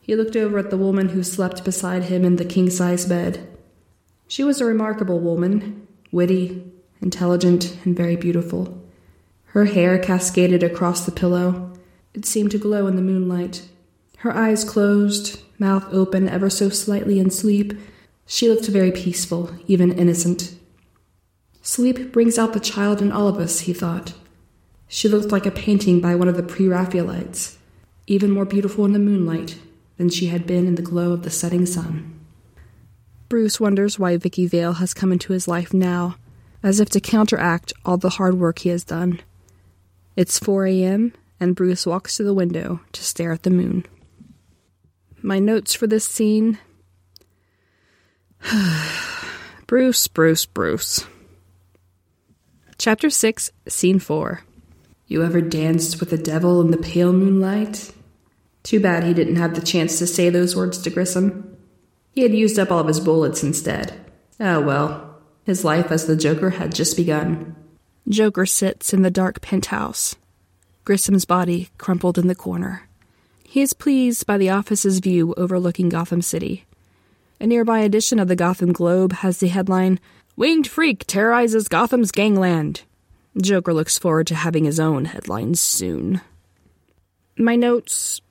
He 0.00 0.14
looked 0.14 0.36
over 0.36 0.58
at 0.58 0.70
the 0.70 0.76
woman 0.76 1.10
who 1.10 1.22
slept 1.22 1.64
beside 1.64 2.04
him 2.04 2.24
in 2.24 2.36
the 2.36 2.44
king 2.44 2.70
size 2.70 3.06
bed. 3.06 3.55
She 4.28 4.42
was 4.44 4.60
a 4.60 4.64
remarkable 4.64 5.20
woman, 5.20 5.86
witty, 6.10 6.64
intelligent, 7.00 7.76
and 7.84 7.96
very 7.96 8.16
beautiful. 8.16 8.82
Her 9.46 9.66
hair 9.66 9.98
cascaded 9.98 10.62
across 10.62 11.06
the 11.06 11.12
pillow. 11.12 11.72
It 12.14 12.26
seemed 12.26 12.50
to 12.50 12.58
glow 12.58 12.86
in 12.86 12.96
the 12.96 13.02
moonlight. 13.02 13.68
Her 14.18 14.34
eyes 14.34 14.64
closed, 14.64 15.40
mouth 15.58 15.86
open 15.92 16.28
ever 16.28 16.50
so 16.50 16.68
slightly 16.68 17.20
in 17.20 17.30
sleep. 17.30 17.74
She 18.26 18.48
looked 18.48 18.66
very 18.66 18.90
peaceful, 18.90 19.50
even 19.66 19.92
innocent. 19.92 20.56
Sleep 21.62 22.12
brings 22.12 22.38
out 22.38 22.52
the 22.52 22.60
child 22.60 23.00
in 23.00 23.12
all 23.12 23.28
of 23.28 23.38
us, 23.38 23.60
he 23.60 23.72
thought. 23.72 24.14
She 24.88 25.08
looked 25.08 25.32
like 25.32 25.46
a 25.46 25.50
painting 25.50 26.00
by 26.00 26.14
one 26.14 26.28
of 26.28 26.36
the 26.36 26.42
pre 26.42 26.66
Raphaelites, 26.68 27.58
even 28.06 28.30
more 28.30 28.44
beautiful 28.44 28.84
in 28.84 28.92
the 28.92 28.98
moonlight 28.98 29.58
than 29.96 30.08
she 30.08 30.26
had 30.26 30.46
been 30.46 30.66
in 30.66 30.74
the 30.74 30.82
glow 30.82 31.12
of 31.12 31.22
the 31.22 31.30
setting 31.30 31.66
sun. 31.66 32.15
Bruce 33.28 33.58
wonders 33.58 33.98
why 33.98 34.16
Vicky 34.16 34.46
Vale 34.46 34.74
has 34.74 34.94
come 34.94 35.12
into 35.12 35.32
his 35.32 35.48
life 35.48 35.74
now, 35.74 36.16
as 36.62 36.80
if 36.80 36.88
to 36.90 37.00
counteract 37.00 37.72
all 37.84 37.96
the 37.96 38.10
hard 38.10 38.38
work 38.38 38.60
he 38.60 38.68
has 38.68 38.84
done. 38.84 39.20
It's 40.14 40.38
4 40.38 40.66
a.m., 40.66 41.12
and 41.40 41.56
Bruce 41.56 41.86
walks 41.86 42.16
to 42.16 42.24
the 42.24 42.34
window 42.34 42.80
to 42.92 43.04
stare 43.04 43.32
at 43.32 43.42
the 43.42 43.50
moon. 43.50 43.84
My 45.22 45.38
notes 45.38 45.74
for 45.74 45.86
this 45.86 46.04
scene 46.06 46.58
Bruce, 49.66 50.06
Bruce, 50.08 50.46
Bruce. 50.46 51.06
Chapter 52.78 53.10
6, 53.10 53.50
Scene 53.68 53.98
4. 53.98 54.42
You 55.06 55.24
ever 55.24 55.40
danced 55.40 55.98
with 55.98 56.10
the 56.10 56.18
devil 56.18 56.60
in 56.60 56.70
the 56.70 56.76
pale 56.76 57.12
moonlight? 57.12 57.92
Too 58.62 58.80
bad 58.80 59.04
he 59.04 59.14
didn't 59.14 59.36
have 59.36 59.54
the 59.54 59.60
chance 59.60 59.98
to 59.98 60.06
say 60.06 60.30
those 60.30 60.54
words 60.54 60.78
to 60.78 60.90
Grissom. 60.90 61.55
He 62.16 62.22
had 62.22 62.34
used 62.34 62.58
up 62.58 62.72
all 62.72 62.78
of 62.78 62.88
his 62.88 62.98
bullets 62.98 63.42
instead. 63.42 63.92
Oh 64.40 64.58
well, 64.62 65.18
his 65.44 65.64
life 65.64 65.92
as 65.92 66.06
the 66.06 66.16
Joker 66.16 66.48
had 66.48 66.74
just 66.74 66.96
begun. 66.96 67.54
Joker 68.08 68.46
sits 68.46 68.94
in 68.94 69.02
the 69.02 69.10
dark 69.10 69.42
penthouse, 69.42 70.16
Grissom's 70.86 71.26
body 71.26 71.68
crumpled 71.76 72.16
in 72.16 72.26
the 72.26 72.34
corner. 72.34 72.88
He 73.44 73.60
is 73.60 73.74
pleased 73.74 74.26
by 74.26 74.38
the 74.38 74.48
office's 74.48 74.98
view 75.00 75.34
overlooking 75.36 75.90
Gotham 75.90 76.22
City. 76.22 76.64
A 77.38 77.46
nearby 77.46 77.80
edition 77.80 78.18
of 78.18 78.28
the 78.28 78.36
Gotham 78.36 78.72
Globe 78.72 79.12
has 79.12 79.38
the 79.38 79.48
headline 79.48 80.00
Winged 80.36 80.66
Freak 80.66 81.06
Terrorizes 81.06 81.68
Gotham's 81.68 82.12
Gangland. 82.12 82.82
Joker 83.36 83.74
looks 83.74 83.98
forward 83.98 84.26
to 84.28 84.34
having 84.34 84.64
his 84.64 84.80
own 84.80 85.04
headlines 85.04 85.60
soon. 85.60 86.22
My 87.36 87.56
notes 87.56 88.22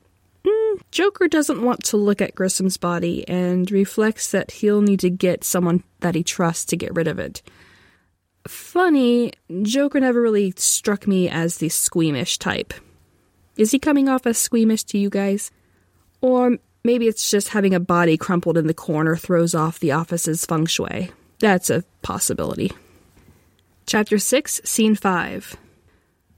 mm, 0.46 0.82
Joker 0.92 1.28
doesn't 1.28 1.64
want 1.64 1.84
to 1.86 1.98
look 1.98 2.22
at 2.22 2.36
Grissom's 2.36 2.78
body 2.78 3.28
and 3.28 3.70
reflects 3.72 4.32
that 4.32 4.52
he'll 4.52 4.82
need 4.82 5.00
to 5.02 5.10
get 5.10 5.44
someone 5.44 5.84
that 6.00 6.16
he 6.16 6.24
trusts 6.24 6.66
to 6.66 6.78
get 6.78 6.96
rid 6.96 7.08
of 7.08 7.20
it. 7.20 7.42
Funny, 8.48 9.32
Joker 9.64 10.00
never 10.00 10.22
really 10.22 10.54
struck 10.56 11.08
me 11.08 11.28
as 11.28 11.58
the 11.58 11.70
squeamish 11.70 12.38
type. 12.38 12.74
Is 13.58 13.72
he 13.72 13.80
coming 13.80 14.08
off 14.08 14.28
as 14.28 14.38
squeamish 14.38 14.84
to 14.86 14.98
you 14.98 15.10
guys? 15.10 15.50
Or 16.22 16.58
maybe 16.84 17.08
it's 17.08 17.32
just 17.32 17.50
having 17.50 17.74
a 17.74 17.80
body 17.80 18.18
crumpled 18.18 18.58
in 18.58 18.68
the 18.68 18.74
corner 18.74 19.16
throws 19.16 19.56
off 19.56 19.80
the 19.80 19.94
office's 19.94 20.46
feng 20.46 20.66
shui. 20.66 21.12
That's 21.40 21.70
a 21.70 21.84
possibility. 22.02 22.72
Chapter 23.88 24.18
6, 24.18 24.62
Scene 24.64 24.96
5. 24.96 25.58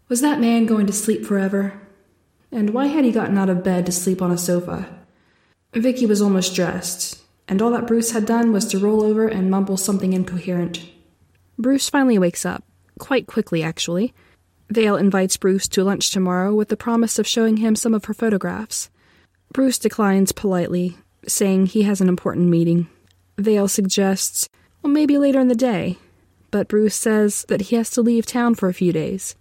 Was 0.10 0.22
that 0.22 0.40
man 0.40 0.66
going 0.66 0.88
to 0.88 0.94
sleep 0.94 1.26
forever? 1.26 1.82
And 2.52 2.72
why 2.72 2.88
had 2.88 3.06
he 3.06 3.12
gotten 3.12 3.38
out 3.38 3.50
of 3.50 3.64
bed 3.64 3.86
to 3.86 3.92
sleep 3.92 4.22
on 4.22 4.32
a 4.32 4.38
sofa? 4.38 4.88
Vicky 5.74 6.06
was 6.06 6.22
almost 6.22 6.56
dressed, 6.56 7.22
and 7.48 7.62
all 7.62 7.72
that 7.72 7.88
Bruce 7.88 8.12
had 8.12 8.26
done 8.26 8.52
was 8.52 8.66
to 8.68 8.80
roll 8.80 9.04
over 9.04 9.28
and 9.28 9.52
mumble 9.52 9.78
something 9.78 10.14
incoherent. 10.14 10.90
Bruce 11.58 11.90
finally 11.90 12.18
wakes 12.18 12.46
up, 12.46 12.64
quite 13.00 13.28
quickly, 13.28 13.64
actually. 13.64 14.14
Vale 14.70 14.96
invites 14.96 15.38
Bruce 15.38 15.68
to 15.70 15.84
lunch 15.84 16.12
tomorrow 16.12 16.54
with 16.54 16.70
the 16.70 16.78
promise 16.78 17.20
of 17.20 17.28
showing 17.28 17.58
him 17.58 17.76
some 17.76 17.94
of 17.94 18.06
her 18.06 18.14
photographs. 18.14 18.90
Bruce 19.54 19.80
declines 19.80 20.32
politely, 20.32 20.98
saying 21.28 21.68
he 21.68 21.84
has 21.84 22.02
an 22.02 22.10
important 22.10 22.48
meeting. 22.48 22.88
Vale 23.38 23.68
suggests, 23.68 24.50
well, 24.82 24.92
maybe 24.92 25.18
later 25.18 25.40
in 25.40 25.48
the 25.48 25.56
day, 25.56 25.98
but 26.52 26.68
Bruce 26.68 26.96
says 26.96 27.46
that 27.50 27.62
he 27.62 27.76
has 27.76 27.90
to 27.92 28.02
leave 28.02 28.26
town 28.26 28.56
for 28.56 28.68
a 28.68 28.74
few 28.74 28.92
days. 28.92 29.36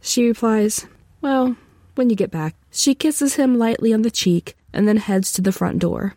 She 0.00 0.26
replies, 0.26 0.86
Well, 1.20 1.56
when 1.94 2.10
you 2.10 2.16
get 2.16 2.30
back. 2.30 2.56
She 2.70 2.94
kisses 2.94 3.34
him 3.34 3.58
lightly 3.58 3.92
on 3.92 4.02
the 4.02 4.10
cheek 4.10 4.56
and 4.72 4.86
then 4.86 4.96
heads 4.96 5.32
to 5.32 5.42
the 5.42 5.52
front 5.52 5.78
door. 5.78 6.14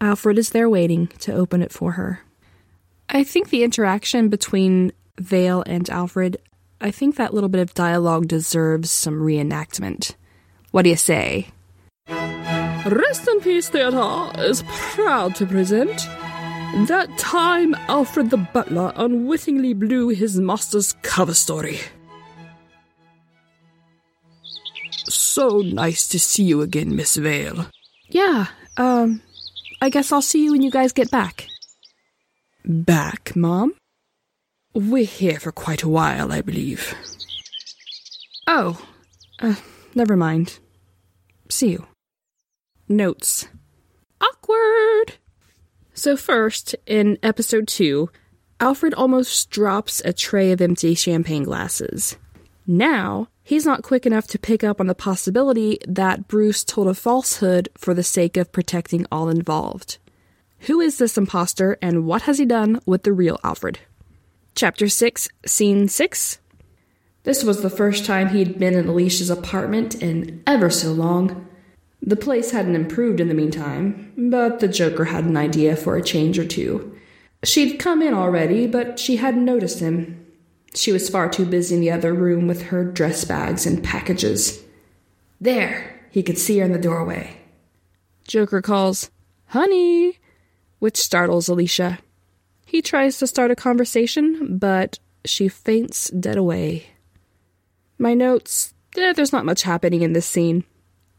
Alfred 0.00 0.38
is 0.38 0.50
there 0.50 0.68
waiting 0.68 1.08
to 1.18 1.34
open 1.34 1.62
it 1.62 1.72
for 1.72 1.92
her. 1.92 2.20
I 3.08 3.24
think 3.24 3.50
the 3.50 3.64
interaction 3.64 4.28
between 4.28 4.92
Vale 5.18 5.62
and 5.66 5.88
Alfred, 5.90 6.38
I 6.80 6.90
think 6.90 7.16
that 7.16 7.34
little 7.34 7.48
bit 7.48 7.60
of 7.60 7.74
dialogue 7.74 8.28
deserves 8.28 8.90
some 8.90 9.20
reenactment. 9.20 10.14
What 10.70 10.82
do 10.82 10.90
you 10.90 10.96
say? 10.96 11.48
Rest 12.08 13.28
in 13.28 13.40
Peace 13.40 13.68
Theatre 13.68 14.30
is 14.38 14.62
proud 14.68 15.34
to 15.36 15.46
present 15.46 16.08
that 16.86 17.10
time 17.18 17.74
Alfred 17.88 18.30
the 18.30 18.36
butler 18.36 18.92
unwittingly 18.96 19.74
blew 19.74 20.08
his 20.08 20.38
master's 20.38 20.94
cover 21.02 21.34
story. 21.34 21.80
So 25.10 25.58
nice 25.58 26.06
to 26.08 26.20
see 26.20 26.44
you 26.44 26.62
again, 26.62 26.94
Miss 26.94 27.16
Vale. 27.16 27.66
Yeah, 28.08 28.46
um, 28.76 29.22
I 29.82 29.90
guess 29.90 30.12
I'll 30.12 30.22
see 30.22 30.44
you 30.44 30.52
when 30.52 30.62
you 30.62 30.70
guys 30.70 30.92
get 30.92 31.10
back. 31.10 31.46
Back, 32.64 33.34
Mom? 33.34 33.74
We're 34.72 35.04
here 35.04 35.40
for 35.40 35.50
quite 35.50 35.82
a 35.82 35.88
while, 35.88 36.30
I 36.30 36.42
believe. 36.42 36.94
Oh, 38.46 38.80
uh, 39.40 39.56
never 39.94 40.16
mind. 40.16 40.60
See 41.48 41.70
you. 41.70 41.86
Notes. 42.88 43.48
Awkward! 44.20 45.16
So, 45.92 46.16
first, 46.16 46.76
in 46.86 47.18
episode 47.22 47.66
2, 47.66 48.10
Alfred 48.60 48.94
almost 48.94 49.50
drops 49.50 50.02
a 50.04 50.12
tray 50.12 50.52
of 50.52 50.60
empty 50.60 50.94
champagne 50.94 51.42
glasses. 51.44 52.16
Now, 52.66 53.28
he's 53.42 53.66
not 53.66 53.82
quick 53.82 54.06
enough 54.06 54.26
to 54.28 54.38
pick 54.38 54.62
up 54.64 54.80
on 54.80 54.86
the 54.86 54.94
possibility 54.94 55.78
that 55.86 56.28
Bruce 56.28 56.64
told 56.64 56.88
a 56.88 56.94
falsehood 56.94 57.68
for 57.76 57.94
the 57.94 58.02
sake 58.02 58.36
of 58.36 58.52
protecting 58.52 59.06
all 59.10 59.28
involved. 59.28 59.98
Who 60.60 60.80
is 60.80 60.98
this 60.98 61.16
impostor 61.16 61.78
and 61.80 62.06
what 62.06 62.22
has 62.22 62.38
he 62.38 62.44
done 62.44 62.80
with 62.84 63.04
the 63.04 63.12
real 63.12 63.38
Alfred? 63.42 63.78
Chapter 64.54 64.88
6, 64.88 65.28
Scene 65.46 65.88
6. 65.88 66.38
This 67.22 67.44
was 67.44 67.62
the 67.62 67.70
first 67.70 68.04
time 68.04 68.28
he'd 68.28 68.58
been 68.58 68.74
in 68.74 68.88
Alicia's 68.88 69.30
apartment 69.30 69.94
in 70.02 70.42
ever 70.46 70.70
so 70.70 70.92
long. 70.92 71.46
The 72.02 72.16
place 72.16 72.50
hadn't 72.50 72.74
improved 72.74 73.20
in 73.20 73.28
the 73.28 73.34
meantime, 73.34 74.12
but 74.16 74.60
the 74.60 74.68
Joker 74.68 75.06
had 75.06 75.24
an 75.24 75.36
idea 75.36 75.76
for 75.76 75.96
a 75.96 76.02
change 76.02 76.38
or 76.38 76.46
two. 76.46 76.96
She'd 77.44 77.78
come 77.78 78.02
in 78.02 78.14
already, 78.14 78.66
but 78.66 78.98
she 78.98 79.16
hadn't 79.16 79.44
noticed 79.44 79.80
him. 79.80 80.19
She 80.74 80.92
was 80.92 81.08
far 81.08 81.28
too 81.28 81.44
busy 81.44 81.74
in 81.74 81.80
the 81.80 81.90
other 81.90 82.14
room 82.14 82.46
with 82.46 82.62
her 82.62 82.84
dress 82.84 83.24
bags 83.24 83.66
and 83.66 83.82
packages. 83.82 84.62
There, 85.40 86.00
he 86.10 86.22
could 86.22 86.38
see 86.38 86.58
her 86.58 86.64
in 86.64 86.72
the 86.72 86.78
doorway. 86.78 87.36
Joker 88.26 88.62
calls, 88.62 89.10
Honey, 89.46 90.18
which 90.78 90.96
startles 90.96 91.48
Alicia. 91.48 91.98
He 92.66 92.82
tries 92.82 93.18
to 93.18 93.26
start 93.26 93.50
a 93.50 93.56
conversation, 93.56 94.58
but 94.58 94.98
she 95.24 95.48
faints 95.48 96.08
dead 96.10 96.36
away. 96.36 96.86
My 97.98 98.14
notes 98.14 98.74
eh, 98.96 99.12
there's 99.12 99.32
not 99.32 99.44
much 99.44 99.62
happening 99.62 100.02
in 100.02 100.12
this 100.12 100.26
scene. 100.26 100.64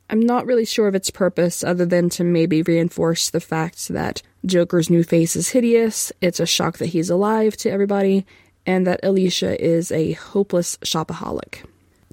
I'm 0.10 0.20
not 0.20 0.46
really 0.46 0.66
sure 0.66 0.88
of 0.88 0.96
its 0.96 1.10
purpose 1.10 1.64
other 1.64 1.86
than 1.86 2.10
to 2.12 2.24
maybe 2.24 2.64
reinforce 2.64 3.30
the 3.30 3.40
fact 3.40 3.88
that 3.90 4.22
Joker's 4.46 4.90
new 4.90 5.04
face 5.04 5.36
is 5.36 5.50
hideous, 5.50 6.12
it's 6.20 6.40
a 6.40 6.46
shock 6.46 6.80
that 6.80 6.88
he's 6.88 7.10
alive 7.10 7.56
to 7.58 7.70
everybody, 7.70 8.26
and 8.66 8.86
that 8.88 9.00
Alicia 9.04 9.64
is 9.64 9.92
a 9.92 10.14
hopeless 10.14 10.78
shopaholic. 10.78 11.66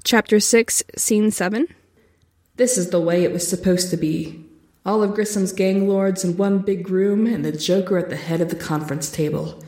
Chapter 0.03 0.39
6, 0.39 0.83
Scene 0.95 1.31
7. 1.31 1.67
This 2.55 2.77
is 2.77 2.89
the 2.89 3.01
way 3.01 3.23
it 3.23 3.31
was 3.31 3.47
supposed 3.47 3.89
to 3.91 3.97
be. 3.97 4.45
All 4.85 5.03
of 5.03 5.13
Grissom's 5.13 5.51
gang 5.51 5.87
lords 5.87 6.23
in 6.23 6.37
one 6.37 6.59
big 6.59 6.89
room, 6.89 7.27
and 7.27 7.43
the 7.43 7.51
Joker 7.51 7.97
at 7.97 8.09
the 8.09 8.15
head 8.15 8.41
of 8.41 8.49
the 8.49 8.55
conference 8.55 9.11
table. 9.11 9.61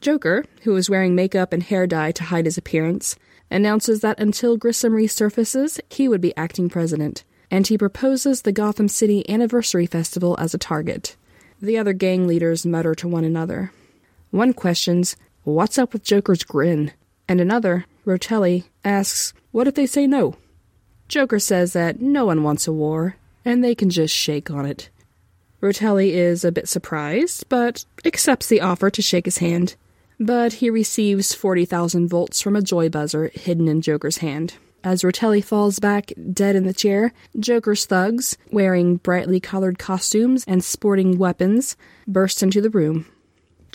Joker, 0.00 0.44
who 0.62 0.76
is 0.76 0.88
wearing 0.88 1.14
makeup 1.14 1.52
and 1.52 1.62
hair 1.62 1.86
dye 1.86 2.12
to 2.12 2.24
hide 2.24 2.44
his 2.44 2.56
appearance, 2.56 3.16
announces 3.50 4.00
that 4.00 4.18
until 4.20 4.56
Grissom 4.56 4.92
resurfaces, 4.92 5.80
he 5.90 6.08
would 6.08 6.20
be 6.20 6.36
acting 6.36 6.68
president, 6.68 7.24
and 7.50 7.66
he 7.66 7.78
proposes 7.78 8.42
the 8.42 8.52
Gotham 8.52 8.88
City 8.88 9.28
Anniversary 9.28 9.86
Festival 9.86 10.36
as 10.38 10.54
a 10.54 10.58
target. 10.58 11.16
The 11.60 11.78
other 11.78 11.92
gang 11.92 12.26
leaders 12.26 12.66
mutter 12.66 12.94
to 12.96 13.08
one 13.08 13.24
another. 13.24 13.72
One 14.30 14.52
questions, 14.52 15.16
What's 15.46 15.78
up 15.78 15.92
with 15.92 16.02
Joker's 16.02 16.42
grin? 16.42 16.90
And 17.28 17.40
another, 17.40 17.86
Rotelli, 18.04 18.64
asks, 18.84 19.32
What 19.52 19.68
if 19.68 19.76
they 19.76 19.86
say 19.86 20.08
no? 20.08 20.34
Joker 21.06 21.38
says 21.38 21.72
that 21.72 22.00
no 22.00 22.26
one 22.26 22.42
wants 22.42 22.66
a 22.66 22.72
war, 22.72 23.14
and 23.44 23.62
they 23.62 23.72
can 23.72 23.88
just 23.88 24.12
shake 24.12 24.50
on 24.50 24.66
it. 24.66 24.90
Rotelli 25.62 26.10
is 26.10 26.44
a 26.44 26.50
bit 26.50 26.68
surprised, 26.68 27.48
but 27.48 27.84
accepts 28.04 28.48
the 28.48 28.60
offer 28.60 28.90
to 28.90 29.00
shake 29.00 29.26
his 29.26 29.38
hand. 29.38 29.76
But 30.18 30.54
he 30.54 30.68
receives 30.68 31.32
40,000 31.32 32.08
volts 32.08 32.42
from 32.42 32.56
a 32.56 32.60
joy 32.60 32.88
buzzer 32.88 33.30
hidden 33.32 33.68
in 33.68 33.82
Joker's 33.82 34.18
hand. 34.18 34.54
As 34.82 35.02
Rotelli 35.02 35.44
falls 35.44 35.78
back 35.78 36.10
dead 36.32 36.56
in 36.56 36.66
the 36.66 36.74
chair, 36.74 37.12
Joker's 37.38 37.86
thugs, 37.86 38.36
wearing 38.50 38.96
brightly 38.96 39.38
colored 39.38 39.78
costumes 39.78 40.44
and 40.48 40.64
sporting 40.64 41.18
weapons, 41.18 41.76
burst 42.08 42.42
into 42.42 42.60
the 42.60 42.70
room. 42.70 43.06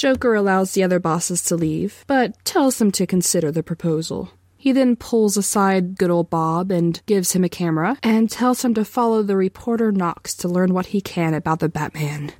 Joker 0.02 0.34
allows 0.34 0.72
the 0.72 0.82
other 0.82 1.00
bosses 1.00 1.44
to 1.44 1.56
leave, 1.56 2.06
but 2.08 2.44
tells 2.44 2.80
them 2.80 2.92
to 2.94 3.06
consider 3.06 3.52
the 3.52 3.62
proposal. 3.62 4.32
He 4.58 4.72
then 4.72 4.96
pulls 4.96 5.38
aside 5.38 5.96
good 5.96 6.10
old 6.10 6.28
Bob 6.28 6.72
and 6.72 7.00
gives 7.06 7.34
him 7.34 7.44
a 7.44 7.50
camera 7.50 7.96
and 8.02 8.28
tells 8.28 8.66
him 8.66 8.74
to 8.74 8.84
follow 8.84 9.22
the 9.22 9.38
reporter 9.38 9.92
Knox 9.92 10.34
to 10.38 10.48
learn 10.48 10.74
what 10.74 10.88
he 10.88 11.02
can 11.02 11.36
about 11.36 11.60
the 11.60 11.70
Batman. 11.70 12.34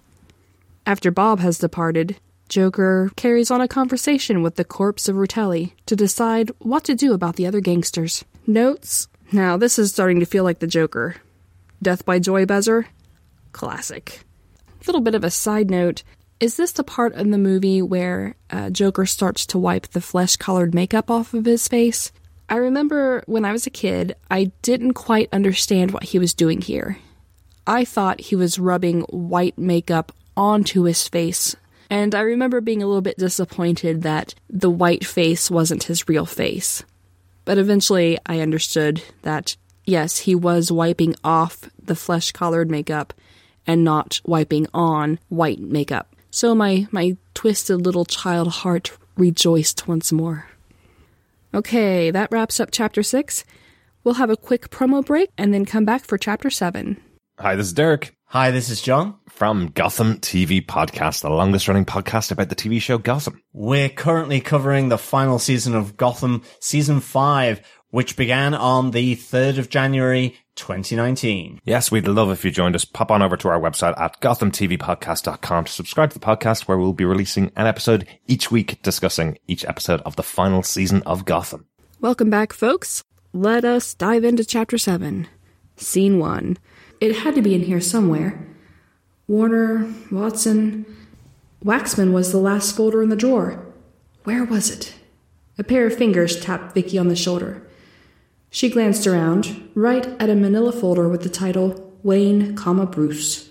After 0.88 1.12
Bob 1.12 1.40
has 1.42 1.60
departed, 1.60 2.20
Joker 2.50 3.12
carries 3.16 3.52
on 3.52 3.62
a 3.62 3.68
conversation 3.68 4.42
with 4.42 4.56
the 4.56 4.66
corpse 4.66 5.08
of 5.08 5.16
Rotelli 5.16 5.74
to 5.86 5.96
decide 5.96 6.50
what 6.58 6.84
to 6.86 6.96
do 6.96 7.14
about 7.14 7.36
the 7.36 7.46
other 7.46 7.62
gangsters. 7.62 8.26
Notes? 8.48 9.08
Now, 9.32 9.56
this 9.56 9.78
is 9.78 9.92
starting 9.92 10.20
to 10.20 10.26
feel 10.26 10.44
like 10.44 10.58
the 10.58 10.66
Joker. 10.66 11.18
Death 11.80 12.06
by 12.06 12.18
Joy 12.18 12.48
Buzzer? 12.48 12.88
Classic. 13.52 14.22
Little 14.88 15.02
bit 15.02 15.14
of 15.14 15.24
a 15.24 15.30
side 15.30 15.70
note 15.70 16.02
is 16.42 16.58
this 16.58 16.74
the 16.74 16.84
part 16.84 17.16
in 17.16 17.32
the 17.32 17.38
movie 17.38 17.82
where 17.82 18.36
uh, 18.50 18.70
Joker 18.70 19.06
starts 19.06 19.46
to 19.48 19.60
wipe 19.60 19.88
the 19.88 20.02
flesh 20.02 20.36
colored 20.36 20.76
makeup 20.76 21.10
off 21.10 21.34
of 21.34 21.46
his 21.46 21.68
face? 21.70 22.12
I 22.50 22.56
remember 22.56 23.24
when 23.28 23.46
I 23.46 23.54
was 23.54 23.66
a 23.66 23.70
kid, 23.70 24.16
I 24.30 24.52
didn't 24.62 24.94
quite 24.94 25.30
understand 25.32 25.92
what 25.92 26.04
he 26.04 26.20
was 26.20 26.34
doing 26.34 26.60
here. 26.60 26.98
I 27.66 27.86
thought 27.86 28.20
he 28.20 28.36
was 28.36 28.60
rubbing 28.60 29.02
white 29.04 29.58
makeup 29.58 30.12
onto 30.36 30.84
his 30.84 31.08
face 31.08 31.56
And 31.92 32.16
I 32.16 32.22
remember 32.22 32.62
being 32.62 32.82
a 32.82 32.88
little 32.88 33.02
bit 33.02 33.18
disappointed 33.18 34.04
that 34.04 34.34
the 34.50 34.70
white 34.70 35.06
face 35.06 35.52
wasn't 35.52 35.84
his 35.84 36.08
real 36.08 36.26
face. 36.26 36.86
But 37.44 37.58
eventually 37.58 38.18
I 38.26 38.40
understood 38.40 39.04
that, 39.24 39.58
yes, 39.86 40.20
he 40.20 40.34
was 40.34 40.72
wiping 40.72 41.16
off 41.22 41.70
the 41.84 41.96
flesh 41.96 42.32
colored 42.32 42.72
makeup 42.72 43.14
and 43.68 43.84
not 43.84 44.22
wiping 44.26 44.68
on 44.74 45.20
white 45.28 45.60
makeup. 45.60 46.11
So 46.32 46.56
my, 46.56 46.88
my 46.92 47.18
twisted 47.34 47.82
little 47.82 48.06
child 48.06 48.48
heart 48.48 48.98
rejoiced 49.18 49.86
once 49.88 50.14
more. 50.14 50.48
Okay, 51.54 52.10
that 52.10 52.32
wraps 52.32 52.62
up 52.62 52.70
chapter 52.72 53.04
6. 53.04 53.44
We'll 54.06 54.16
have 54.16 54.30
a 54.30 54.38
quick 54.38 54.70
promo 54.70 55.06
break 55.06 55.30
and 55.38 55.54
then 55.54 55.66
come 55.66 55.84
back 55.84 56.06
for 56.06 56.18
chapter 56.18 56.50
7. 56.50 56.96
Hi, 57.38 57.56
this 57.56 57.68
is 57.68 57.74
Derek. 57.74 58.16
Hi, 58.28 58.50
this 58.50 58.70
is 58.70 58.82
John. 58.82 59.16
From 59.28 59.72
Gotham 59.72 60.20
TV 60.20 60.66
Podcast, 60.66 61.22
the 61.22 61.30
longest 61.30 61.68
running 61.68 61.84
podcast 61.84 62.32
about 62.32 62.48
the 62.48 62.56
TV 62.56 62.82
show 62.82 62.98
Gotham. 62.98 63.42
We're 63.52 63.90
currently 63.90 64.40
covering 64.40 64.88
the 64.88 64.98
final 64.98 65.38
season 65.38 65.76
of 65.76 65.98
Gotham, 65.98 66.44
season 66.62 67.02
5, 67.02 67.62
which 67.90 68.16
began 68.16 68.54
on 68.54 68.92
the 68.92 69.18
3rd 69.18 69.58
of 69.58 69.70
January 69.70 70.38
2019. 70.56 71.60
Yes, 71.64 71.92
we'd 71.92 72.08
love 72.08 72.32
if 72.32 72.44
you 72.46 72.52
joined 72.52 72.76
us. 72.76 72.86
Pop 72.86 73.12
on 73.12 73.22
over 73.22 73.38
to 73.38 73.48
our 73.50 73.60
website 73.60 74.00
at 74.00 74.20
gothamtvpodcast.com 74.22 75.66
to 75.66 75.72
subscribe 75.72 76.12
to 76.12 76.20
the 76.20 76.26
podcast 76.26 76.64
where 76.64 76.78
we'll 76.78 76.94
be 76.94 77.06
releasing 77.06 77.52
an 77.56 77.68
episode 77.68 78.08
each 78.28 78.52
week 78.52 78.82
discussing 78.82 79.38
each 79.48 79.66
episode 79.66 80.02
of 80.02 80.16
the 80.16 80.24
final 80.24 80.64
season 80.64 81.02
of 81.04 81.26
Gotham. 81.26 81.66
Welcome 82.00 82.30
back, 82.30 82.54
folks. 82.54 83.04
Let 83.34 83.64
us 83.64 83.94
dive 83.94 84.24
into 84.24 84.44
chapter 84.44 84.78
7. 84.78 85.28
Scene 85.78 86.20
1. 86.20 86.58
It 87.00 87.18
had 87.18 87.36
to 87.36 87.42
be 87.42 87.56
in 87.56 87.62
here 87.62 87.82
somewhere. 87.82 88.48
Warner, 89.28 89.92
Watson. 90.12 90.86
Waxman 91.64 92.12
was 92.12 92.32
the 92.32 92.38
last 92.38 92.76
folder 92.76 93.02
in 93.02 93.10
the 93.10 93.16
drawer. 93.16 93.66
Where 94.24 94.44
was 94.44 94.70
it? 94.70 94.96
A 95.58 95.64
pair 95.64 95.86
of 95.86 95.96
fingers 95.96 96.40
tapped 96.40 96.74
Vicky 96.74 96.98
on 96.98 97.08
the 97.08 97.16
shoulder. 97.16 97.66
She 98.54 98.70
glanced 98.70 99.08
around, 99.08 99.70
right 99.76 100.06
at 100.20 100.30
a 100.30 100.36
manila 100.36 100.74
folder 100.74 101.08
with 101.08 101.24
the 101.24 101.30
title 101.30 101.98
Wayne, 102.04 102.54
comma 102.56 102.86
Bruce. 102.86 103.50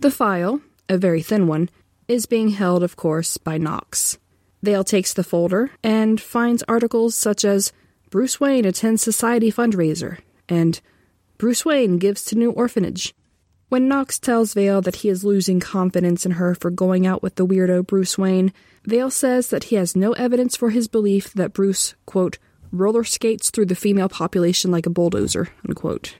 The 0.00 0.10
file, 0.10 0.62
a 0.88 0.96
very 0.96 1.20
thin 1.20 1.46
one, 1.46 1.68
is 2.08 2.24
being 2.24 2.48
held, 2.48 2.82
of 2.82 2.96
course, 2.96 3.36
by 3.36 3.58
Knox. 3.58 4.18
Vale 4.62 4.82
takes 4.82 5.12
the 5.12 5.22
folder 5.22 5.70
and 5.84 6.18
finds 6.18 6.64
articles 6.66 7.14
such 7.14 7.44
as 7.44 7.70
Bruce 8.08 8.40
Wayne 8.40 8.64
attends 8.64 9.02
society 9.02 9.52
fundraiser 9.52 10.18
and 10.48 10.80
Bruce 11.36 11.64
Wayne 11.64 11.98
gives 11.98 12.24
to 12.24 12.36
new 12.36 12.50
orphanage. 12.50 13.14
When 13.68 13.88
Knox 13.88 14.18
tells 14.18 14.54
Vale 14.54 14.80
that 14.82 14.96
he 14.96 15.10
is 15.10 15.22
losing 15.22 15.60
confidence 15.60 16.24
in 16.24 16.32
her 16.32 16.54
for 16.54 16.70
going 16.70 17.06
out 17.06 17.22
with 17.22 17.34
the 17.34 17.46
weirdo 17.46 17.86
Bruce 17.86 18.16
Wayne, 18.16 18.54
Vale 18.86 19.10
says 19.10 19.48
that 19.48 19.64
he 19.64 19.76
has 19.76 19.94
no 19.94 20.12
evidence 20.12 20.56
for 20.56 20.70
his 20.70 20.88
belief 20.88 21.32
that 21.34 21.52
Bruce, 21.52 21.94
quote, 22.06 22.38
roller 22.72 23.04
skates 23.04 23.50
through 23.50 23.66
the 23.66 23.74
female 23.74 24.08
population 24.08 24.70
like 24.70 24.86
a 24.86 24.90
bulldozer, 24.90 25.48
unquote. 25.68 26.16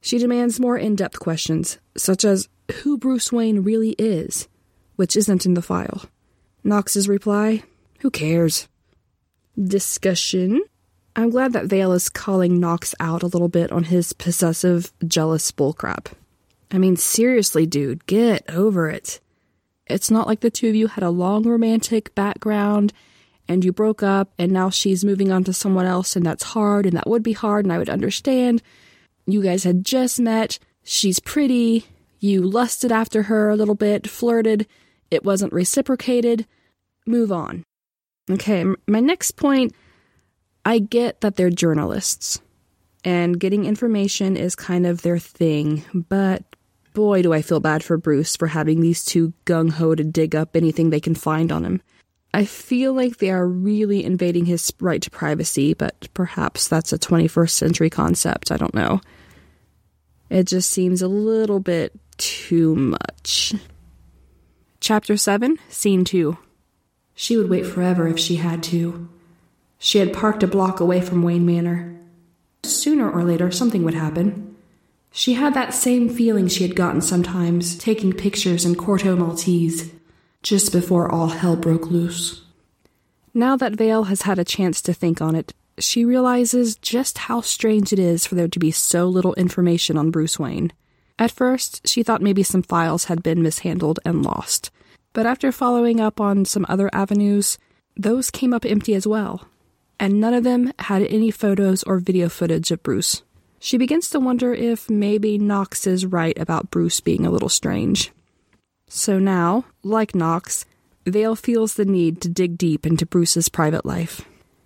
She 0.00 0.18
demands 0.18 0.58
more 0.58 0.78
in 0.78 0.96
depth 0.96 1.20
questions, 1.20 1.78
such 1.96 2.24
as 2.24 2.48
who 2.82 2.96
Bruce 2.96 3.30
Wayne 3.30 3.60
really 3.60 3.90
is, 3.98 4.48
which 4.96 5.16
isn't 5.16 5.46
in 5.46 5.54
the 5.54 5.62
file. 5.62 6.06
Knox's 6.64 7.08
reply, 7.08 7.62
Who 8.00 8.10
cares? 8.10 8.66
Discussion 9.62 10.62
I'm 11.16 11.30
glad 11.30 11.52
that 11.52 11.66
Vale 11.66 11.92
is 11.92 12.08
calling 12.08 12.60
Knox 12.60 12.94
out 13.00 13.22
a 13.22 13.26
little 13.26 13.48
bit 13.48 13.72
on 13.72 13.84
his 13.84 14.12
possessive, 14.12 14.92
jealous 15.06 15.50
bullcrap. 15.50 16.12
I 16.70 16.78
mean, 16.78 16.96
seriously, 16.96 17.66
dude, 17.66 18.06
get 18.06 18.48
over 18.48 18.88
it. 18.88 19.20
It's 19.86 20.10
not 20.10 20.28
like 20.28 20.40
the 20.40 20.50
two 20.50 20.68
of 20.68 20.76
you 20.76 20.86
had 20.86 21.02
a 21.02 21.10
long 21.10 21.42
romantic 21.42 22.14
background 22.14 22.92
and 23.50 23.64
you 23.64 23.72
broke 23.72 24.00
up 24.00 24.32
and 24.38 24.52
now 24.52 24.70
she's 24.70 25.04
moving 25.04 25.32
on 25.32 25.42
to 25.42 25.52
someone 25.52 25.84
else 25.84 26.14
and 26.14 26.24
that's 26.24 26.44
hard 26.44 26.86
and 26.86 26.96
that 26.96 27.08
would 27.08 27.24
be 27.24 27.32
hard 27.32 27.64
and 27.64 27.72
I 27.72 27.78
would 27.78 27.90
understand. 27.90 28.62
You 29.26 29.42
guys 29.42 29.64
had 29.64 29.84
just 29.84 30.20
met, 30.20 30.60
she's 30.84 31.18
pretty, 31.18 31.84
you 32.20 32.42
lusted 32.42 32.92
after 32.92 33.24
her 33.24 33.50
a 33.50 33.56
little 33.56 33.74
bit, 33.74 34.08
flirted, 34.08 34.68
it 35.10 35.24
wasn't 35.24 35.52
reciprocated. 35.52 36.46
Move 37.08 37.32
on. 37.32 37.64
Okay, 38.30 38.64
my 38.86 39.00
next 39.00 39.32
point 39.32 39.74
I 40.64 40.78
get 40.78 41.20
that 41.22 41.34
they're 41.34 41.50
journalists 41.50 42.40
and 43.02 43.40
getting 43.40 43.64
information 43.64 44.36
is 44.36 44.54
kind 44.54 44.86
of 44.86 45.02
their 45.02 45.18
thing, 45.18 45.82
but 45.92 46.44
boy, 46.94 47.22
do 47.22 47.32
I 47.32 47.42
feel 47.42 47.58
bad 47.58 47.82
for 47.82 47.96
Bruce 47.96 48.36
for 48.36 48.46
having 48.46 48.80
these 48.80 49.04
two 49.04 49.32
gung 49.44 49.72
ho 49.72 49.96
to 49.96 50.04
dig 50.04 50.36
up 50.36 50.54
anything 50.54 50.90
they 50.90 51.00
can 51.00 51.16
find 51.16 51.50
on 51.50 51.64
him. 51.64 51.82
I 52.32 52.44
feel 52.44 52.92
like 52.92 53.16
they 53.16 53.30
are 53.30 53.46
really 53.46 54.04
invading 54.04 54.44
his 54.44 54.72
right 54.80 55.02
to 55.02 55.10
privacy, 55.10 55.74
but 55.74 56.08
perhaps 56.14 56.68
that's 56.68 56.92
a 56.92 56.98
21st 56.98 57.50
century 57.50 57.90
concept. 57.90 58.52
I 58.52 58.56
don't 58.56 58.74
know. 58.74 59.00
It 60.28 60.46
just 60.46 60.70
seems 60.70 61.02
a 61.02 61.08
little 61.08 61.58
bit 61.58 61.92
too 62.18 62.76
much. 62.76 63.54
Chapter 64.78 65.16
7, 65.16 65.58
Scene 65.68 66.04
2. 66.04 66.38
She 67.14 67.36
would 67.36 67.50
wait 67.50 67.66
forever 67.66 68.06
if 68.06 68.18
she 68.18 68.36
had 68.36 68.62
to. 68.64 69.08
She 69.78 69.98
had 69.98 70.12
parked 70.12 70.42
a 70.42 70.46
block 70.46 70.78
away 70.78 71.00
from 71.00 71.22
Wayne 71.22 71.44
Manor. 71.44 71.98
Sooner 72.62 73.10
or 73.10 73.24
later, 73.24 73.50
something 73.50 73.82
would 73.82 73.94
happen. 73.94 74.56
She 75.10 75.34
had 75.34 75.54
that 75.54 75.74
same 75.74 76.08
feeling 76.08 76.46
she 76.46 76.66
had 76.66 76.76
gotten 76.76 77.00
sometimes 77.00 77.76
taking 77.76 78.12
pictures 78.12 78.64
in 78.64 78.76
Corto 78.76 79.18
Maltese, 79.18 79.90
just 80.42 80.72
before 80.72 81.10
all 81.10 81.28
hell 81.28 81.56
broke 81.56 81.90
loose. 81.90 82.42
Now 83.32 83.56
that 83.56 83.74
Vale 83.74 84.04
has 84.04 84.22
had 84.22 84.38
a 84.38 84.44
chance 84.44 84.80
to 84.82 84.94
think 84.94 85.20
on 85.20 85.34
it, 85.34 85.54
she 85.78 86.04
realizes 86.04 86.76
just 86.76 87.18
how 87.18 87.40
strange 87.40 87.92
it 87.92 87.98
is 87.98 88.26
for 88.26 88.34
there 88.34 88.48
to 88.48 88.58
be 88.58 88.70
so 88.70 89.06
little 89.06 89.34
information 89.34 89.96
on 89.96 90.10
Bruce 90.10 90.38
Wayne. 90.38 90.72
At 91.18 91.30
first, 91.30 91.86
she 91.86 92.02
thought 92.02 92.22
maybe 92.22 92.42
some 92.42 92.62
files 92.62 93.04
had 93.04 93.22
been 93.22 93.42
mishandled 93.42 94.00
and 94.04 94.22
lost, 94.22 94.70
but 95.12 95.26
after 95.26 95.52
following 95.52 96.00
up 96.00 96.20
on 96.20 96.44
some 96.44 96.66
other 96.68 96.90
avenues, 96.92 97.58
those 97.96 98.30
came 98.30 98.52
up 98.52 98.64
empty 98.64 98.94
as 98.94 99.06
well 99.06 99.46
and 100.00 100.18
none 100.18 100.32
of 100.32 100.42
them 100.42 100.72
had 100.78 101.02
any 101.02 101.30
photos 101.30 101.82
or 101.82 101.98
video 101.98 102.30
footage 102.30 102.70
of 102.70 102.82
Bruce. 102.82 103.22
She 103.60 103.76
begins 103.76 104.08
to 104.10 104.18
wonder 104.18 104.54
if 104.54 104.88
maybe 104.88 105.36
Knox 105.36 105.86
is 105.86 106.06
right 106.06 106.36
about 106.38 106.70
Bruce 106.70 107.00
being 107.00 107.26
a 107.26 107.30
little 107.30 107.50
strange. 107.50 108.10
So 108.92 109.20
now, 109.20 109.66
like 109.84 110.16
Knox, 110.16 110.66
Vale 111.06 111.36
feels 111.36 111.74
the 111.74 111.84
need 111.84 112.20
to 112.22 112.28
dig 112.28 112.58
deep 112.58 112.84
into 112.84 113.06
Bruce's 113.06 113.48
private 113.48 113.86
life. 113.86 114.22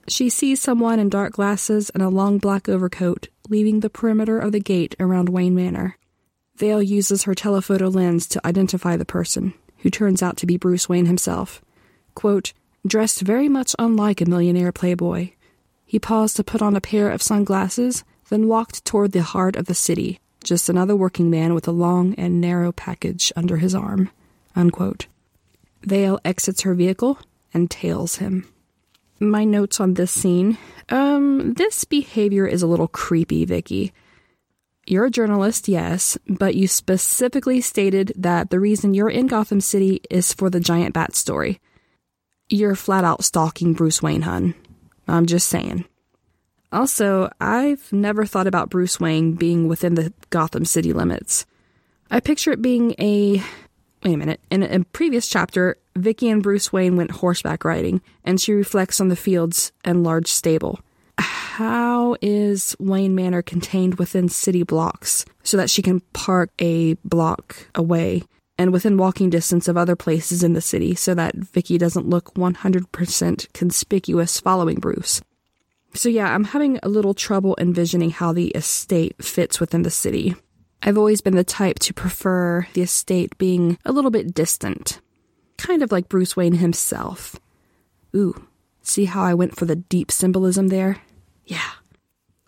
She 0.08 0.30
sees 0.30 0.62
someone 0.62 0.98
in 0.98 1.10
dark 1.10 1.34
glasses 1.34 1.90
and 1.90 2.02
a 2.02 2.08
long 2.08 2.38
black 2.38 2.66
overcoat 2.66 3.28
leaving 3.50 3.80
the 3.80 3.90
perimeter 3.90 4.38
of 4.38 4.52
the 4.52 4.60
gate 4.60 4.94
around 4.98 5.28
Wayne 5.28 5.54
Manor. 5.54 5.98
Vale 6.56 6.82
uses 6.82 7.24
her 7.24 7.34
telephoto 7.34 7.88
lens 7.88 8.26
to 8.28 8.46
identify 8.46 8.96
the 8.96 9.04
person, 9.04 9.52
who 9.78 9.90
turns 9.90 10.22
out 10.22 10.38
to 10.38 10.46
be 10.46 10.56
Bruce 10.56 10.88
Wayne 10.88 11.04
himself. 11.04 11.62
Quote, 12.14 12.54
dressed 12.86 13.20
very 13.20 13.48
much 13.48 13.76
unlike 13.78 14.22
a 14.22 14.26
millionaire 14.26 14.72
playboy. 14.72 15.32
He 15.84 15.98
paused 15.98 16.36
to 16.36 16.44
put 16.44 16.62
on 16.62 16.74
a 16.74 16.80
pair 16.80 17.10
of 17.10 17.22
sunglasses, 17.22 18.04
then 18.30 18.48
walked 18.48 18.86
toward 18.86 19.12
the 19.12 19.22
heart 19.22 19.56
of 19.56 19.66
the 19.66 19.74
city, 19.74 20.20
just 20.44 20.68
another 20.68 20.94
working 20.94 21.30
man 21.30 21.54
with 21.54 21.66
a 21.66 21.72
long 21.72 22.14
and 22.14 22.40
narrow 22.40 22.72
package 22.72 23.32
under 23.34 23.56
his 23.56 23.74
arm. 23.74 24.10
Unquote. 24.54 25.06
Vale 25.82 26.20
exits 26.24 26.62
her 26.62 26.74
vehicle 26.74 27.18
and 27.52 27.70
tails 27.70 28.16
him. 28.16 28.48
My 29.20 29.44
notes 29.44 29.80
on 29.80 29.94
this 29.94 30.10
scene. 30.10 30.58
Um, 30.88 31.54
this 31.54 31.84
behavior 31.84 32.46
is 32.46 32.62
a 32.62 32.66
little 32.66 32.88
creepy, 32.88 33.44
Vicky. 33.44 33.92
You're 34.86 35.06
a 35.06 35.10
journalist, 35.10 35.66
yes, 35.66 36.18
but 36.28 36.54
you 36.54 36.68
specifically 36.68 37.60
stated 37.60 38.12
that 38.16 38.50
the 38.50 38.60
reason 38.60 38.92
you're 38.92 39.08
in 39.08 39.28
Gotham 39.28 39.60
City 39.60 40.00
is 40.10 40.32
for 40.32 40.50
the 40.50 40.60
giant 40.60 40.92
bat 40.92 41.16
story. 41.16 41.60
You're 42.50 42.74
flat 42.74 43.04
out 43.04 43.24
stalking 43.24 43.72
Bruce 43.72 44.02
Wayne, 44.02 44.22
hun. 44.22 44.54
I'm 45.08 45.24
just 45.24 45.48
saying. 45.48 45.86
Also, 46.74 47.30
I've 47.40 47.92
never 47.92 48.26
thought 48.26 48.48
about 48.48 48.68
Bruce 48.68 48.98
Wayne 48.98 49.34
being 49.34 49.68
within 49.68 49.94
the 49.94 50.12
Gotham 50.30 50.64
City 50.64 50.92
limits. 50.92 51.46
I 52.10 52.18
picture 52.18 52.50
it 52.50 52.60
being 52.60 52.96
a. 52.98 53.40
Wait 54.02 54.14
a 54.14 54.16
minute. 54.16 54.40
In 54.50 54.64
a 54.64 54.84
previous 54.86 55.28
chapter, 55.28 55.76
Vicky 55.96 56.28
and 56.28 56.42
Bruce 56.42 56.72
Wayne 56.72 56.96
went 56.96 57.12
horseback 57.12 57.64
riding, 57.64 58.02
and 58.24 58.40
she 58.40 58.52
reflects 58.52 59.00
on 59.00 59.08
the 59.08 59.16
fields 59.16 59.72
and 59.84 60.02
large 60.02 60.26
stable. 60.26 60.80
How 61.16 62.16
is 62.20 62.74
Wayne 62.80 63.14
Manor 63.14 63.40
contained 63.40 63.94
within 63.94 64.28
city 64.28 64.64
blocks 64.64 65.24
so 65.44 65.56
that 65.56 65.70
she 65.70 65.80
can 65.80 66.00
park 66.12 66.50
a 66.58 66.94
block 67.04 67.68
away 67.76 68.24
and 68.58 68.72
within 68.72 68.96
walking 68.96 69.30
distance 69.30 69.68
of 69.68 69.76
other 69.76 69.94
places 69.94 70.42
in 70.42 70.54
the 70.54 70.60
city 70.60 70.96
so 70.96 71.14
that 71.14 71.36
Vicky 71.36 71.78
doesn't 71.78 72.08
look 72.08 72.34
100% 72.34 73.52
conspicuous 73.52 74.40
following 74.40 74.80
Bruce. 74.80 75.22
So 75.94 76.08
yeah, 76.08 76.34
I'm 76.34 76.44
having 76.44 76.78
a 76.82 76.88
little 76.88 77.14
trouble 77.14 77.56
envisioning 77.58 78.10
how 78.10 78.32
the 78.32 78.48
estate 78.48 79.24
fits 79.24 79.60
within 79.60 79.82
the 79.82 79.90
city. 79.90 80.34
I've 80.82 80.98
always 80.98 81.20
been 81.20 81.36
the 81.36 81.44
type 81.44 81.78
to 81.80 81.94
prefer 81.94 82.66
the 82.74 82.82
estate 82.82 83.38
being 83.38 83.78
a 83.84 83.92
little 83.92 84.10
bit 84.10 84.34
distant, 84.34 85.00
kind 85.56 85.82
of 85.82 85.92
like 85.92 86.08
Bruce 86.08 86.36
Wayne 86.36 86.54
himself. 86.54 87.36
Ooh, 88.14 88.46
see 88.82 89.06
how 89.06 89.22
I 89.22 89.34
went 89.34 89.56
for 89.56 89.64
the 89.64 89.76
deep 89.76 90.10
symbolism 90.10 90.68
there? 90.68 90.98
Yeah. 91.46 91.70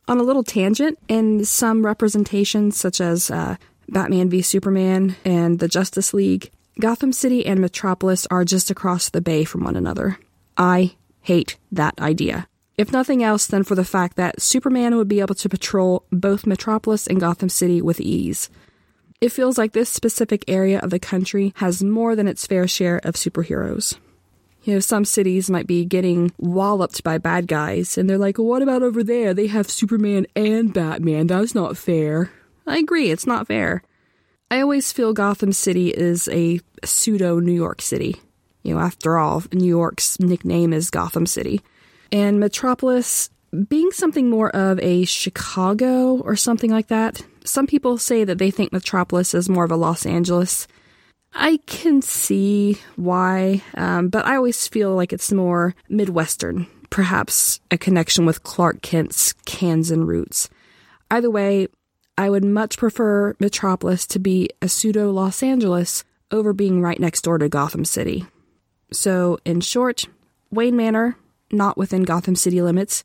On 0.09 0.19
a 0.19 0.23
little 0.23 0.45
tangent, 0.45 0.99
in 1.09 1.45
some 1.45 1.87
representations, 1.87 2.77
such 2.77 3.01
as 3.01 3.31
uh, 3.31 3.57
Batman 3.89 4.29
v 4.29 4.43
Superman 4.43 5.17
and 5.25 5.59
the 5.59 5.69
Justice 5.69 6.13
League, 6.13 6.51
Gotham 6.79 7.13
City 7.13 7.47
and 7.47 7.61
Metropolis 7.61 8.27
are 8.31 8.45
just 8.45 8.71
across 8.71 9.09
the 9.09 9.23
bay 9.23 9.45
from 9.45 9.65
one 9.65 9.77
another. 9.77 10.19
I 10.59 10.97
hate 11.23 11.57
that 11.73 11.99
idea. 12.01 12.49
If 12.79 12.93
nothing 12.93 13.23
else, 13.23 13.47
then 13.47 13.63
for 13.63 13.75
the 13.75 13.85
fact 13.85 14.17
that 14.17 14.43
Superman 14.43 14.97
would 14.97 15.09
be 15.09 15.21
able 15.21 15.35
to 15.37 15.49
patrol 15.49 16.05
both 16.13 16.47
Metropolis 16.47 17.07
and 17.07 17.21
Gotham 17.21 17.49
City 17.49 17.81
with 17.81 18.01
ease. 18.01 18.51
It 19.21 19.31
feels 19.31 19.57
like 19.57 19.73
this 19.73 19.89
specific 19.89 20.45
area 20.47 20.79
of 20.81 20.91
the 20.91 20.99
country 20.99 21.55
has 21.57 21.83
more 21.83 22.15
than 22.15 22.29
its 22.29 22.47
fair 22.47 22.69
share 22.69 22.99
of 22.99 23.15
superheroes. 23.15 23.97
You 24.65 24.75
know, 24.75 24.81
some 24.81 25.05
cities 25.05 25.49
might 25.49 25.67
be 25.67 25.85
getting 25.85 26.33
walloped 26.39 27.03
by 27.03 27.17
bad 27.19 27.47
guys, 27.47 27.97
and 27.97 28.11
they're 28.11 28.19
like, 28.19 28.37
what 28.37 28.63
about 28.63 28.83
over 28.83 29.03
there? 29.03 29.33
They 29.33 29.47
have 29.47 29.71
Superman 29.71 30.27
and 30.37 30.75
Batman. 30.75 31.29
That's 31.29 31.55
not 31.55 31.79
fair. 31.79 32.31
I 32.67 32.79
agree, 32.79 33.11
it's 33.11 33.27
not 33.27 33.47
fair. 33.47 33.83
I 34.51 34.61
always 34.61 34.93
feel 34.93 35.13
Gotham 35.15 35.53
City 35.53 35.89
is 35.89 36.29
a 36.29 36.61
pseudo 36.85 37.39
New 37.39 37.53
York 37.53 37.81
City. 37.81 38.17
You 38.65 38.75
know, 38.75 38.81
after 38.81 39.17
all, 39.17 39.45
New 39.53 39.69
York's 39.69 40.21
nickname 40.21 40.73
is 40.73 40.91
Gotham 40.91 41.27
City. 41.27 41.63
And 42.13 42.41
Metropolis 42.41 43.31
being 43.69 43.91
something 43.91 44.29
more 44.29 44.51
of 44.51 44.79
a 44.81 45.05
Chicago 45.05 46.17
or 46.19 46.37
something 46.37 46.71
like 46.71 46.89
that. 46.89 47.23
Some 47.45 47.67
people 47.67 47.99
say 47.99 48.25
that 48.25 48.39
they 48.39 48.51
think 48.51 48.73
Metropolis 48.73 49.35
is 49.35 49.49
more 49.49 49.65
of 49.65 49.71
a 49.71 49.77
Los 49.77 50.05
Angeles. 50.05 50.67
I 51.33 51.59
can 51.67 52.03
see 52.03 52.79
why, 52.97 53.63
um, 53.75 54.09
but 54.09 54.27
I 54.27 54.37
always 54.37 54.67
feel 54.69 54.95
like 54.95 55.13
it's 55.13 55.33
more 55.33 55.75
Midwestern, 55.89 56.67
perhaps 56.91 57.61
a 57.71 57.79
connection 57.79 58.27
with 58.27 58.43
Clark 58.43 58.83
Kent's 58.83 59.33
Kansan 59.45 60.07
roots. 60.07 60.49
Either 61.11 61.31
way, 61.31 61.69
I 62.19 62.31
would 62.31 62.45
much 62.45 62.79
prefer 62.79 63.37
Metropolis 63.39 64.07
to 64.07 64.19
be 64.19 64.49
a 64.63 64.69
pseudo 64.69 65.11
Los 65.11 65.43
Angeles 65.43 66.05
over 66.31 66.53
being 66.53 66.81
right 66.81 66.99
next 66.99 67.23
door 67.23 67.39
to 67.39 67.49
Gotham 67.49 67.85
City. 67.85 68.25
So, 68.93 69.39
in 69.45 69.61
short, 69.61 70.07
Wayne 70.51 70.77
Manor, 70.77 71.17
not 71.51 71.77
within 71.77 72.03
Gotham 72.03 72.37
City 72.37 72.61
limits, 72.63 73.05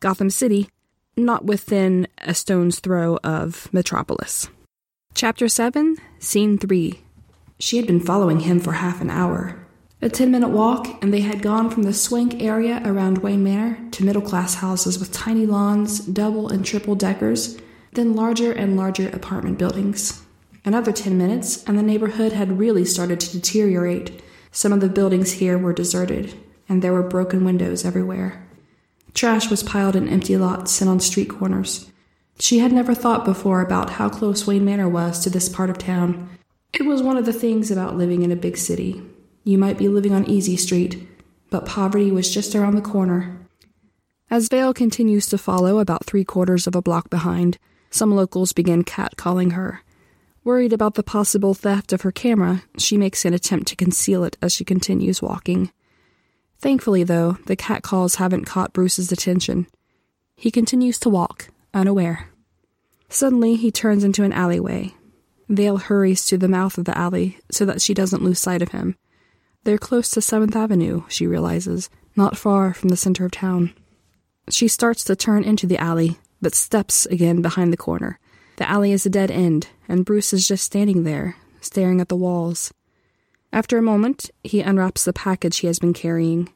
Gotham 0.00 0.30
City, 0.30 0.68
not 1.16 1.44
within 1.44 2.08
a 2.18 2.34
stone's 2.34 2.80
throw 2.80 3.18
of 3.18 3.68
Metropolis. 3.72 4.48
Chapter 5.14 5.48
7, 5.48 5.96
Scene 6.18 6.58
3. 6.58 7.00
She 7.58 7.76
had 7.76 7.86
been 7.86 8.00
following 8.00 8.40
him 8.40 8.60
for 8.60 8.72
half 8.72 9.00
an 9.00 9.10
hour. 9.10 9.66
A 10.02 10.08
10 10.08 10.30
minute 10.30 10.48
walk, 10.48 11.02
and 11.02 11.12
they 11.12 11.20
had 11.20 11.42
gone 11.42 11.68
from 11.68 11.82
the 11.82 11.92
swank 11.92 12.42
area 12.42 12.80
around 12.86 13.18
Wayne 13.18 13.44
Manor 13.44 13.78
to 13.90 14.04
middle 14.04 14.22
class 14.22 14.54
houses 14.54 14.98
with 14.98 15.12
tiny 15.12 15.44
lawns, 15.44 15.98
double 15.98 16.48
and 16.48 16.64
triple 16.64 16.94
deckers, 16.94 17.58
then 17.92 18.14
larger 18.14 18.50
and 18.52 18.76
larger 18.76 19.10
apartment 19.10 19.58
buildings. 19.58 20.22
Another 20.64 20.92
10 20.92 21.18
minutes, 21.18 21.62
and 21.64 21.78
the 21.78 21.82
neighborhood 21.82 22.32
had 22.32 22.58
really 22.58 22.84
started 22.84 23.20
to 23.20 23.32
deteriorate. 23.32 24.22
Some 24.52 24.72
of 24.72 24.80
the 24.80 24.88
buildings 24.88 25.32
here 25.32 25.58
were 25.58 25.74
deserted, 25.74 26.34
and 26.70 26.80
there 26.80 26.92
were 26.92 27.02
broken 27.02 27.44
windows 27.44 27.84
everywhere. 27.84 28.42
Trash 29.12 29.50
was 29.50 29.64
piled 29.64 29.96
in 29.96 30.08
empty 30.08 30.36
lots 30.36 30.80
and 30.80 30.88
on 30.88 31.00
street 31.00 31.28
corners. 31.28 31.90
She 32.38 32.60
had 32.60 32.72
never 32.72 32.94
thought 32.94 33.24
before 33.24 33.60
about 33.60 33.90
how 33.90 34.08
close 34.08 34.46
Wayne 34.46 34.64
Manor 34.64 34.88
was 34.88 35.18
to 35.24 35.30
this 35.30 35.48
part 35.48 35.68
of 35.68 35.76
town. 35.76 36.30
It 36.72 36.86
was 36.86 37.02
one 37.02 37.16
of 37.16 37.26
the 37.26 37.32
things 37.32 37.70
about 37.70 37.96
living 37.96 38.22
in 38.22 38.30
a 38.30 38.36
big 38.36 38.56
city. 38.56 39.02
You 39.42 39.58
might 39.58 39.78
be 39.78 39.88
living 39.88 40.14
on 40.14 40.30
Easy 40.30 40.56
Street, 40.56 41.06
but 41.50 41.66
poverty 41.66 42.12
was 42.12 42.32
just 42.32 42.54
around 42.54 42.76
the 42.76 42.80
corner. 42.80 43.36
As 44.30 44.48
Vale 44.48 44.72
continues 44.72 45.26
to 45.26 45.38
follow 45.38 45.80
about 45.80 46.06
three 46.06 46.24
quarters 46.24 46.68
of 46.68 46.76
a 46.76 46.82
block 46.82 47.10
behind, 47.10 47.58
some 47.90 48.14
locals 48.14 48.52
begin 48.52 48.84
catcalling 48.84 49.52
her. 49.52 49.82
Worried 50.44 50.72
about 50.72 50.94
the 50.94 51.02
possible 51.02 51.52
theft 51.52 51.92
of 51.92 52.02
her 52.02 52.12
camera, 52.12 52.62
she 52.78 52.96
makes 52.96 53.24
an 53.24 53.34
attempt 53.34 53.66
to 53.68 53.76
conceal 53.76 54.22
it 54.22 54.38
as 54.40 54.52
she 54.54 54.64
continues 54.64 55.20
walking. 55.20 55.72
Thankfully, 56.60 57.04
though, 57.04 57.38
the 57.46 57.56
catcalls 57.56 58.16
haven't 58.16 58.44
caught 58.44 58.72
Bruce's 58.72 59.10
attention. 59.10 59.66
He 60.36 60.50
continues 60.50 60.98
to 61.00 61.08
walk, 61.08 61.48
unaware. 61.72 62.28
Suddenly, 63.08 63.56
he 63.56 63.70
turns 63.70 64.04
into 64.04 64.24
an 64.24 64.32
alleyway. 64.32 64.94
Vale 65.48 65.78
hurries 65.78 66.24
to 66.26 66.38
the 66.38 66.48
mouth 66.48 66.78
of 66.78 66.84
the 66.84 66.96
alley 66.96 67.38
so 67.50 67.64
that 67.64 67.82
she 67.82 67.94
doesn't 67.94 68.22
lose 68.22 68.38
sight 68.38 68.62
of 68.62 68.70
him. 68.70 68.96
They're 69.64 69.78
close 69.78 70.10
to 70.10 70.20
7th 70.20 70.54
Avenue, 70.54 71.02
she 71.08 71.26
realizes, 71.26 71.90
not 72.14 72.36
far 72.36 72.72
from 72.72 72.88
the 72.88 72.96
center 72.96 73.24
of 73.24 73.32
town. 73.32 73.72
She 74.48 74.68
starts 74.68 75.02
to 75.04 75.16
turn 75.16 75.44
into 75.44 75.66
the 75.66 75.78
alley, 75.78 76.18
but 76.40 76.54
steps 76.54 77.06
again 77.06 77.42
behind 77.42 77.72
the 77.72 77.76
corner. 77.76 78.18
The 78.56 78.68
alley 78.68 78.92
is 78.92 79.06
a 79.06 79.10
dead 79.10 79.30
end, 79.30 79.68
and 79.88 80.04
Bruce 80.04 80.32
is 80.32 80.46
just 80.46 80.64
standing 80.64 81.04
there, 81.04 81.36
staring 81.60 82.00
at 82.00 82.08
the 82.08 82.16
walls. 82.16 82.72
After 83.52 83.78
a 83.78 83.82
moment, 83.82 84.30
he 84.44 84.60
unwraps 84.60 85.04
the 85.04 85.12
package 85.12 85.58
he 85.58 85.66
has 85.66 85.78
been 85.78 85.92
carrying. 85.92 86.48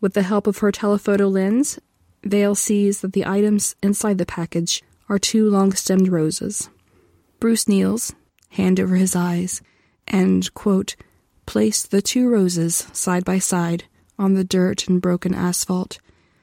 With 0.00 0.14
the 0.14 0.22
help 0.22 0.46
of 0.46 0.58
her 0.58 0.72
telephoto 0.72 1.28
lens, 1.28 1.78
Vale 2.24 2.54
sees 2.54 3.00
that 3.00 3.14
the 3.14 3.26
items 3.26 3.74
inside 3.82 4.18
the 4.18 4.26
package 4.26 4.82
are 5.08 5.18
two 5.18 5.48
long 5.48 5.72
stemmed 5.72 6.08
roses. 6.08 6.68
Bruce 7.40 7.68
kneels, 7.68 8.14
hand 8.50 8.78
over 8.78 8.96
his 8.96 9.16
eyes, 9.16 9.62
and, 10.06 10.52
quote, 10.54 10.94
placed 11.46 11.90
the 11.90 12.02
two 12.02 12.28
roses 12.28 12.86
side 12.92 13.24
by 13.24 13.38
side 13.38 13.84
on 14.18 14.34
the 14.34 14.44
dirt 14.44 14.88
and 14.88 15.02
broken 15.02 15.34
asphalt, 15.34 15.98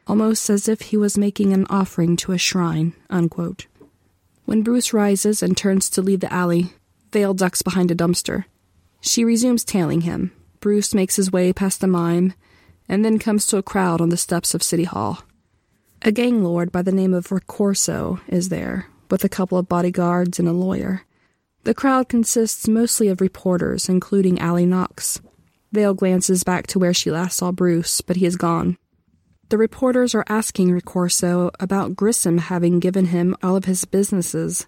almost 0.08 0.50
as 0.50 0.68
if 0.68 0.82
he 0.82 0.98
was 0.98 1.18
making 1.18 1.54
an 1.54 1.66
offering 1.70 2.16
to 2.18 2.32
a 2.32 2.38
shrine, 2.38 2.94
unquote. 3.10 3.68
When 4.46 4.64
Bruce 4.64 4.92
rises 4.92 5.44
and 5.44 5.56
turns 5.56 5.90
to 5.92 6.02
leave 6.02 6.20
the 6.20 6.34
alley, 6.34 6.74
Vale 7.12 7.34
ducks 7.34 7.62
behind 7.62 7.92
a 7.92 7.96
dumpster. 7.96 8.46
She 9.02 9.24
resumes 9.24 9.64
tailing 9.64 10.02
him. 10.02 10.32
Bruce 10.60 10.94
makes 10.94 11.16
his 11.16 11.32
way 11.32 11.54
past 11.54 11.82
the 11.82 11.88
mime 11.88 12.34
and 12.88 13.06
then 13.06 13.20
comes 13.20 13.46
to 13.48 13.58
a 13.58 13.64
crowd 13.64 14.02
on 14.02 14.10
the 14.10 14.18
steps 14.18 14.54
of 14.54 14.64
City 14.64 14.84
Hall. 14.84 15.24
A 16.02 16.12
gang 16.12 16.44
lord 16.44 16.72
by 16.72 16.82
the 16.82 16.92
name 16.92 17.14
of 17.14 17.28
Ricorso 17.28 18.22
is 18.28 18.50
there, 18.50 18.88
with 19.12 19.24
a 19.24 19.30
couple 19.30 19.58
of 19.58 19.68
bodyguards 19.68 20.40
and 20.40 20.48
a 20.48 20.54
lawyer. 20.54 21.04
The 21.66 21.74
crowd 21.74 22.10
consists 22.10 22.68
mostly 22.68 23.10
of 23.10 23.22
reporters, 23.22 23.90
including 23.90 24.40
Allie 24.40 24.66
Knox. 24.66 25.22
Vale 25.72 25.94
glances 25.94 26.44
back 26.44 26.68
to 26.68 26.80
where 26.80 26.94
she 26.94 27.12
last 27.12 27.38
saw 27.38 27.52
Bruce, 27.52 28.02
but 28.02 28.16
he 28.16 28.26
is 28.26 28.38
gone. 28.38 28.78
The 29.50 29.58
reporters 29.58 30.16
are 30.16 30.26
asking 30.30 30.70
Ricorso 30.70 31.52
about 31.60 31.96
Grissom 31.96 32.38
having 32.38 32.80
given 32.80 33.08
him 33.08 33.36
all 33.44 33.56
of 33.56 33.66
his 33.66 33.84
businesses. 33.84 34.68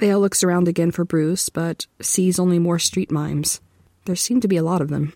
Vale 0.00 0.18
looks 0.18 0.42
around 0.42 0.66
again 0.66 0.90
for 0.90 1.04
Bruce, 1.04 1.50
but 1.50 1.86
sees 2.00 2.38
only 2.38 2.58
more 2.58 2.78
street 2.78 3.10
mimes. 3.10 3.60
There 4.06 4.16
seem 4.16 4.40
to 4.40 4.48
be 4.48 4.56
a 4.56 4.62
lot 4.62 4.80
of 4.80 4.88
them. 4.88 5.12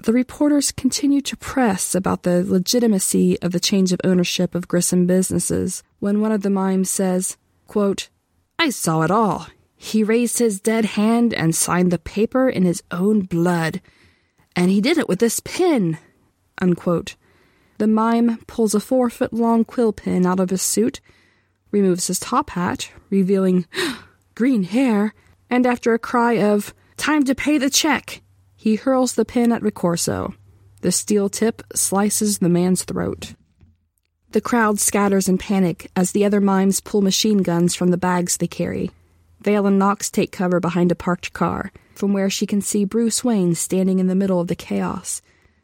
The 0.00 0.12
reporters 0.12 0.72
continue 0.72 1.20
to 1.20 1.36
press 1.36 1.94
about 1.94 2.24
the 2.24 2.42
legitimacy 2.42 3.40
of 3.40 3.52
the 3.52 3.60
change 3.60 3.92
of 3.92 4.00
ownership 4.02 4.56
of 4.56 4.66
Grissom 4.66 5.06
businesses 5.06 5.84
when 6.00 6.20
one 6.20 6.32
of 6.32 6.42
the 6.42 6.50
mimes 6.50 6.90
says, 6.90 7.36
quote, 7.68 8.08
I 8.58 8.70
saw 8.70 9.02
it 9.02 9.12
all. 9.12 9.46
He 9.76 10.02
raised 10.02 10.40
his 10.40 10.60
dead 10.60 10.86
hand 10.86 11.32
and 11.32 11.54
signed 11.54 11.92
the 11.92 11.98
paper 11.98 12.48
in 12.48 12.64
his 12.64 12.82
own 12.90 13.20
blood. 13.20 13.80
And 14.56 14.72
he 14.72 14.80
did 14.80 14.98
it 14.98 15.08
with 15.08 15.20
this 15.20 15.38
pin. 15.38 15.98
Unquote. 16.60 17.14
The 17.78 17.86
mime 17.86 18.38
pulls 18.48 18.74
a 18.74 18.80
four 18.80 19.08
foot 19.08 19.32
long 19.32 19.64
quill 19.64 19.92
pin 19.92 20.26
out 20.26 20.40
of 20.40 20.50
his 20.50 20.62
suit, 20.62 21.00
removes 21.70 22.06
his 22.06 22.18
top 22.18 22.50
hat, 22.50 22.90
revealing 23.10 23.66
green 24.34 24.64
hair, 24.64 25.14
and 25.48 25.66
after 25.66 25.94
a 25.94 25.98
cry 25.98 26.34
of, 26.34 26.74
Time 27.00 27.24
to 27.24 27.34
pay 27.34 27.56
the 27.56 27.70
check, 27.70 28.20
he 28.54 28.74
hurls 28.74 29.14
the 29.14 29.24
pin 29.24 29.52
at 29.52 29.62
Ricorso. 29.62 30.34
The 30.82 30.92
steel 30.92 31.30
tip 31.30 31.62
slices 31.74 32.38
the 32.38 32.50
man's 32.50 32.84
throat. 32.84 33.32
The 34.32 34.42
crowd 34.42 34.78
scatters 34.78 35.26
in 35.26 35.38
panic 35.38 35.90
as 35.96 36.12
the 36.12 36.26
other 36.26 36.42
mimes 36.42 36.80
pull 36.80 37.00
machine 37.00 37.38
guns 37.38 37.74
from 37.74 37.88
the 37.88 37.96
bags 37.96 38.36
they 38.36 38.46
carry. 38.46 38.90
Vale 39.40 39.66
and 39.66 39.78
Knox 39.78 40.10
take 40.10 40.30
cover 40.30 40.60
behind 40.60 40.92
a 40.92 40.94
parked 40.94 41.32
car, 41.32 41.72
from 41.94 42.12
where 42.12 42.28
she 42.28 42.46
can 42.46 42.60
see 42.60 42.84
Bruce 42.84 43.24
Wayne 43.24 43.54
standing 43.54 43.98
in 43.98 44.06
the 44.06 44.14
middle 44.14 44.38
of 44.38 44.48
the 44.48 44.54
chaos, 44.54 45.22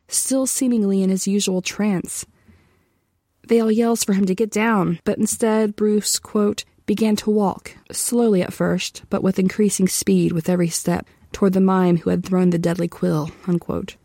still 0.08 0.46
seemingly 0.46 1.02
in 1.02 1.10
his 1.10 1.28
usual 1.28 1.60
trance. 1.60 2.24
Vale 3.46 3.70
yells 3.70 4.04
for 4.04 4.12
him 4.12 4.26
to 4.26 4.34
get 4.34 4.50
down, 4.50 4.98
but 5.04 5.18
instead 5.18 5.76
Bruce, 5.76 6.18
quote, 6.18 6.64
began 6.84 7.16
to 7.16 7.30
walk, 7.30 7.76
slowly 7.92 8.42
at 8.42 8.52
first, 8.52 9.02
but 9.08 9.22
with 9.22 9.38
increasing 9.38 9.88
speed 9.88 10.32
with 10.32 10.48
every 10.48 10.68
step, 10.68 11.06
toward 11.32 11.52
the 11.52 11.60
mime 11.60 11.98
who 11.98 12.10
had 12.10 12.24
thrown 12.24 12.50
the 12.50 12.58
deadly 12.58 12.88
quill, 12.88 13.30
unquote. 13.46 13.96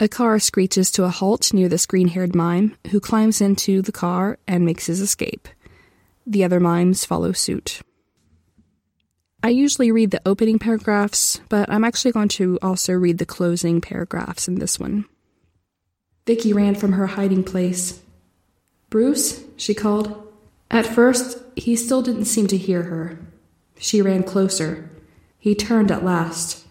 A 0.00 0.08
car 0.08 0.38
screeches 0.38 0.90
to 0.92 1.04
a 1.04 1.08
halt 1.08 1.52
near 1.52 1.68
this 1.68 1.86
green 1.86 2.08
haired 2.08 2.34
mime, 2.34 2.76
who 2.90 3.00
climbs 3.00 3.40
into 3.40 3.80
the 3.80 3.92
car 3.92 4.38
and 4.46 4.66
makes 4.66 4.86
his 4.86 5.00
escape. 5.00 5.48
The 6.26 6.44
other 6.44 6.60
mimes 6.60 7.04
follow 7.04 7.32
suit. 7.32 7.80
I 9.42 9.48
usually 9.50 9.92
read 9.92 10.10
the 10.10 10.22
opening 10.24 10.58
paragraphs, 10.58 11.40
but 11.48 11.70
I'm 11.70 11.84
actually 11.84 12.12
going 12.12 12.28
to 12.30 12.58
also 12.62 12.94
read 12.94 13.18
the 13.18 13.26
closing 13.26 13.80
paragraphs 13.80 14.48
in 14.48 14.56
this 14.56 14.80
one. 14.80 15.04
Vicky 16.26 16.52
ran 16.52 16.74
from 16.74 16.92
her 16.92 17.06
hiding 17.06 17.44
place. 17.44 18.00
Bruce, 18.94 19.42
she 19.56 19.74
called. 19.74 20.24
At 20.70 20.86
first, 20.86 21.42
he 21.56 21.74
still 21.74 22.00
didn't 22.00 22.26
seem 22.26 22.46
to 22.46 22.56
hear 22.56 22.84
her. 22.84 23.18
She 23.76 24.00
ran 24.00 24.22
closer. 24.22 24.88
He 25.36 25.56
turned 25.56 25.90
at 25.90 26.04
last. 26.04 26.64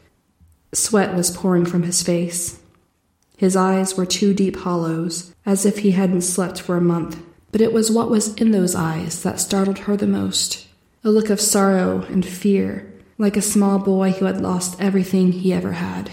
Sweat 0.72 1.16
was 1.16 1.36
pouring 1.36 1.66
from 1.66 1.84
his 1.84 2.02
face. 2.02 2.62
His 3.36 3.58
eyes 3.58 3.98
were 3.98 4.06
two 4.06 4.34
deep 4.34 4.56
hollows, 4.56 5.36
as 5.46 5.66
if 5.66 5.80
he 5.80 5.92
hadn't 5.92 6.22
slept 6.22 6.62
for 6.62 6.78
a 6.78 6.82
month. 6.82 7.22
But 7.52 7.60
it 7.60 7.74
was 7.74 7.92
what 7.92 8.10
was 8.10 8.34
in 8.36 8.52
those 8.52 8.74
eyes 8.74 9.22
that 9.24 9.42
startled 9.42 9.80
her 9.80 9.98
the 9.98 10.08
most 10.08 10.66
a 11.04 11.10
look 11.10 11.30
of 11.30 11.42
sorrow 11.42 12.04
and 12.04 12.26
fear, 12.26 12.90
like 13.18 13.36
a 13.36 13.42
small 13.42 13.80
boy 13.80 14.12
who 14.12 14.24
had 14.24 14.40
lost 14.40 14.82
everything 14.82 15.34
he 15.34 15.52
ever 15.52 15.74
had. 15.74 16.10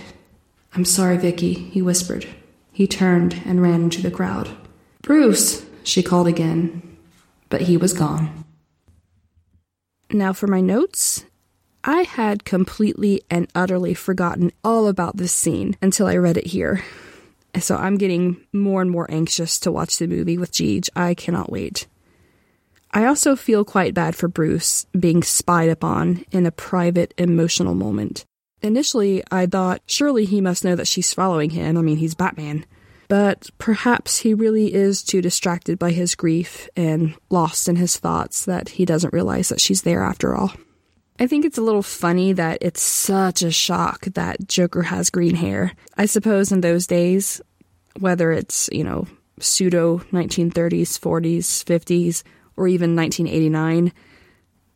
I'm 0.75 0.85
sorry, 0.85 1.19
Vicky, 1.19 1.55
he 1.55 1.81
whispered. 1.81 2.27
He 2.73 2.89
turned 2.89 3.41
and 3.45 3.63
ran 3.63 3.83
into 3.85 4.03
the 4.03 4.11
crowd. 4.11 4.51
Bruce, 5.03 5.70
she 5.83 6.03
called 6.03 6.27
again, 6.27 6.97
but 7.49 7.63
he 7.63 7.77
was 7.77 7.93
gone. 7.93 8.45
Now 10.13 10.33
for 10.33 10.47
my 10.47 10.61
notes. 10.61 11.25
I 11.83 12.03
had 12.03 12.45
completely 12.45 13.23
and 13.31 13.49
utterly 13.55 13.95
forgotten 13.95 14.53
all 14.63 14.87
about 14.87 15.17
this 15.17 15.33
scene 15.33 15.77
until 15.81 16.07
I 16.07 16.17
read 16.17 16.37
it 16.37 16.49
here. 16.49 16.85
So 17.59 17.77
I'm 17.77 17.97
getting 17.97 18.37
more 18.53 18.83
and 18.83 18.91
more 18.91 19.11
anxious 19.11 19.59
to 19.61 19.73
watch 19.73 19.97
the 19.97 20.07
movie 20.07 20.37
with 20.37 20.53
Jeej. 20.53 20.91
I 20.95 21.15
cannot 21.15 21.51
wait. 21.51 21.87
I 22.93 23.07
also 23.07 23.35
feel 23.35 23.65
quite 23.65 23.95
bad 23.95 24.15
for 24.15 24.29
Bruce 24.29 24.85
being 24.99 25.23
spied 25.23 25.69
upon 25.69 26.25
in 26.33 26.45
a 26.45 26.53
private, 26.53 27.15
emotional 27.17 27.75
moment. 27.75 28.27
Initially, 28.63 29.23
I 29.31 29.47
thought 29.47 29.83
surely 29.87 30.27
he 30.27 30.41
must 30.41 30.65
know 30.65 30.77
that 30.77 30.89
she's 30.89 31.15
following 31.15 31.51
him. 31.51 31.79
I 31.79 31.83
mean, 31.83 31.97
he's 31.97 32.15
Batman. 32.15 32.67
But 33.11 33.51
perhaps 33.59 34.19
he 34.19 34.35
really 34.35 34.73
is 34.73 35.03
too 35.03 35.21
distracted 35.21 35.81
by 35.81 35.91
his 35.91 36.15
grief 36.15 36.69
and 36.77 37.17
lost 37.29 37.69
in 37.69 37.75
his 37.75 37.97
thoughts 37.97 38.45
that 38.45 38.69
he 38.69 38.85
doesn't 38.85 39.13
realize 39.13 39.49
that 39.49 39.61
she's 39.61 39.83
there 39.83 40.05
after 40.05 40.37
all. 40.37 40.53
I 41.19 41.27
think 41.27 41.45
it's 41.45 41.59
a 41.59 41.63
little 41.63 41.83
funny 41.83 42.33
that 42.35 42.59
it's 42.61 42.81
such 42.81 43.43
a 43.43 43.51
shock 43.51 44.03
that 44.15 44.47
Joker 44.47 44.83
has 44.83 45.11
green 45.11 45.35
hair. 45.35 45.73
I 45.99 46.07
suppose 46.07 46.53
in 46.53 46.61
those 46.61 46.87
days, 46.87 47.41
whether 47.99 48.31
it's, 48.31 48.71
you 48.71 48.85
know, 48.85 49.09
pseudo 49.41 49.99
1930s, 50.13 50.97
40s, 50.97 51.65
50s, 51.65 52.23
or 52.57 52.69
even 52.69 52.95
1989, 52.95 53.93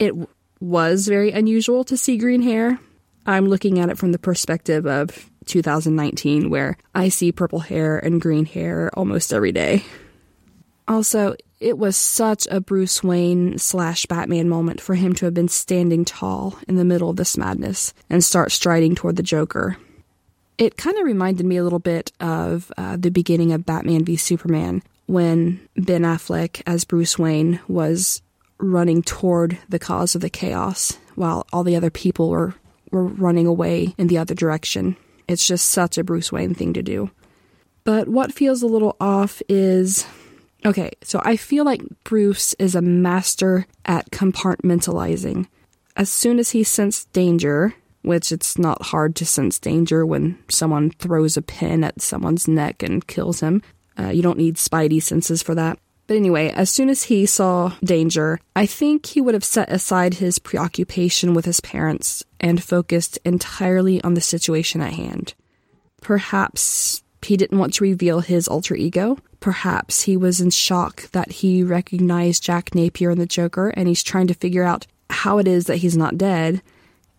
it 0.00 0.12
was 0.58 1.06
very 1.06 1.30
unusual 1.30 1.84
to 1.84 1.96
see 1.96 2.16
green 2.18 2.42
hair. 2.42 2.80
I'm 3.26 3.46
looking 3.46 3.78
at 3.78 3.90
it 3.90 3.96
from 3.96 4.10
the 4.10 4.18
perspective 4.18 4.88
of 4.88 5.30
2019, 5.46 6.50
where 6.50 6.76
I 6.94 7.08
see 7.08 7.32
purple 7.32 7.60
hair 7.60 7.98
and 7.98 8.20
green 8.20 8.44
hair 8.44 8.90
almost 8.94 9.32
every 9.32 9.52
day. 9.52 9.84
Also, 10.86 11.34
it 11.60 11.78
was 11.78 11.96
such 11.96 12.46
a 12.50 12.60
Bruce 12.60 13.02
Wayne 13.02 13.58
slash 13.58 14.04
Batman 14.06 14.48
moment 14.48 14.80
for 14.80 14.94
him 14.94 15.14
to 15.14 15.24
have 15.24 15.34
been 15.34 15.48
standing 15.48 16.04
tall 16.04 16.58
in 16.68 16.76
the 16.76 16.84
middle 16.84 17.08
of 17.08 17.16
this 17.16 17.38
madness 17.38 17.94
and 18.10 18.22
start 18.22 18.52
striding 18.52 18.94
toward 18.94 19.16
the 19.16 19.22
Joker. 19.22 19.78
It 20.58 20.76
kind 20.76 20.98
of 20.98 21.04
reminded 21.04 21.46
me 21.46 21.56
a 21.56 21.64
little 21.64 21.78
bit 21.78 22.12
of 22.20 22.70
uh, 22.76 22.96
the 22.98 23.10
beginning 23.10 23.52
of 23.52 23.64
Batman 23.66 24.04
v 24.04 24.16
Superman 24.16 24.82
when 25.06 25.66
Ben 25.76 26.02
Affleck 26.02 26.62
as 26.66 26.84
Bruce 26.84 27.18
Wayne 27.18 27.60
was 27.66 28.22
running 28.58 29.02
toward 29.02 29.58
the 29.68 29.78
cause 29.78 30.14
of 30.14 30.20
the 30.20 30.30
chaos 30.30 30.98
while 31.14 31.46
all 31.52 31.64
the 31.64 31.76
other 31.76 31.90
people 31.90 32.30
were, 32.30 32.54
were 32.90 33.04
running 33.04 33.46
away 33.46 33.94
in 33.98 34.08
the 34.08 34.18
other 34.18 34.34
direction. 34.34 34.96
It's 35.28 35.46
just 35.46 35.68
such 35.68 35.98
a 35.98 36.04
Bruce 36.04 36.30
Wayne 36.30 36.54
thing 36.54 36.72
to 36.74 36.82
do. 36.82 37.10
But 37.84 38.08
what 38.08 38.32
feels 38.32 38.62
a 38.62 38.66
little 38.66 38.96
off 39.00 39.42
is 39.48 40.06
Okay, 40.66 40.92
so 41.02 41.20
I 41.22 41.36
feel 41.36 41.64
like 41.64 41.82
Bruce 42.04 42.54
is 42.54 42.74
a 42.74 42.80
master 42.80 43.66
at 43.84 44.10
compartmentalizing. 44.10 45.46
As 45.94 46.08
soon 46.08 46.38
as 46.38 46.50
he 46.50 46.64
sensed 46.64 47.12
danger, 47.12 47.74
which 48.00 48.32
it's 48.32 48.56
not 48.56 48.86
hard 48.86 49.14
to 49.16 49.26
sense 49.26 49.58
danger 49.58 50.06
when 50.06 50.38
someone 50.48 50.90
throws 50.90 51.36
a 51.36 51.42
pin 51.42 51.84
at 51.84 52.00
someone's 52.00 52.48
neck 52.48 52.82
and 52.82 53.06
kills 53.06 53.40
him, 53.40 53.62
uh, 53.98 54.08
you 54.08 54.22
don't 54.22 54.38
need 54.38 54.56
spidey 54.56 55.02
senses 55.02 55.42
for 55.42 55.54
that. 55.54 55.78
But 56.06 56.16
anyway, 56.16 56.50
as 56.50 56.70
soon 56.70 56.90
as 56.90 57.04
he 57.04 57.24
saw 57.24 57.72
danger, 57.82 58.38
I 58.54 58.66
think 58.66 59.06
he 59.06 59.20
would 59.20 59.34
have 59.34 59.44
set 59.44 59.72
aside 59.72 60.14
his 60.14 60.38
preoccupation 60.38 61.32
with 61.32 61.46
his 61.46 61.60
parents 61.60 62.22
and 62.38 62.62
focused 62.62 63.18
entirely 63.24 64.02
on 64.02 64.14
the 64.14 64.20
situation 64.20 64.82
at 64.82 64.92
hand. 64.92 65.34
Perhaps 66.02 67.02
he 67.22 67.38
didn't 67.38 67.58
want 67.58 67.74
to 67.74 67.84
reveal 67.84 68.20
his 68.20 68.46
alter 68.48 68.74
ego. 68.74 69.16
Perhaps 69.40 70.02
he 70.02 70.16
was 70.16 70.40
in 70.42 70.50
shock 70.50 71.10
that 71.12 71.32
he 71.32 71.62
recognized 71.62 72.42
Jack 72.42 72.74
Napier 72.74 73.10
in 73.10 73.18
the 73.18 73.26
Joker 73.26 73.70
and 73.70 73.88
he's 73.88 74.02
trying 74.02 74.26
to 74.26 74.34
figure 74.34 74.62
out 74.62 74.86
how 75.08 75.38
it 75.38 75.48
is 75.48 75.66
that 75.66 75.78
he's 75.78 75.96
not 75.96 76.18
dead, 76.18 76.60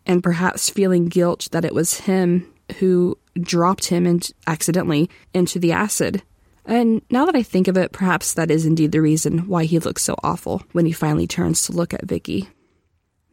and 0.05 0.23
perhaps 0.23 0.69
feeling 0.69 1.07
guilt 1.07 1.47
that 1.51 1.65
it 1.65 1.73
was 1.73 2.01
him 2.01 2.51
who 2.79 3.17
dropped 3.39 3.85
him 3.85 4.05
in, 4.05 4.21
accidentally 4.47 5.09
into 5.33 5.59
the 5.59 5.71
acid. 5.71 6.21
And 6.65 7.01
now 7.11 7.25
that 7.25 7.35
I 7.35 7.43
think 7.43 7.67
of 7.67 7.77
it, 7.77 7.91
perhaps 7.91 8.33
that 8.33 8.49
is 8.49 8.65
indeed 8.65 8.91
the 8.91 9.01
reason 9.01 9.47
why 9.47 9.65
he 9.65 9.79
looks 9.79 10.03
so 10.03 10.15
awful 10.23 10.63
when 10.71 10.85
he 10.85 10.91
finally 10.91 11.27
turns 11.27 11.63
to 11.63 11.71
look 11.71 11.93
at 11.93 12.05
Vicky. 12.05 12.49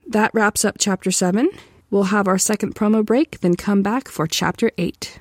That 0.07 0.35
wraps 0.35 0.65
up 0.65 0.77
chapter 0.79 1.11
7. 1.11 1.49
We'll 1.91 2.05
have 2.05 2.29
our 2.29 2.39
second 2.39 2.75
promo 2.75 3.05
break, 3.05 3.41
then 3.41 3.55
come 3.55 3.83
back 3.83 4.09
for 4.09 4.27
chapter 4.27 4.71
8. 4.77 5.19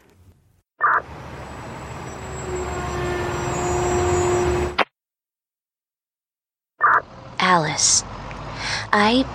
Alice. 7.40 8.04
I. 8.94 9.26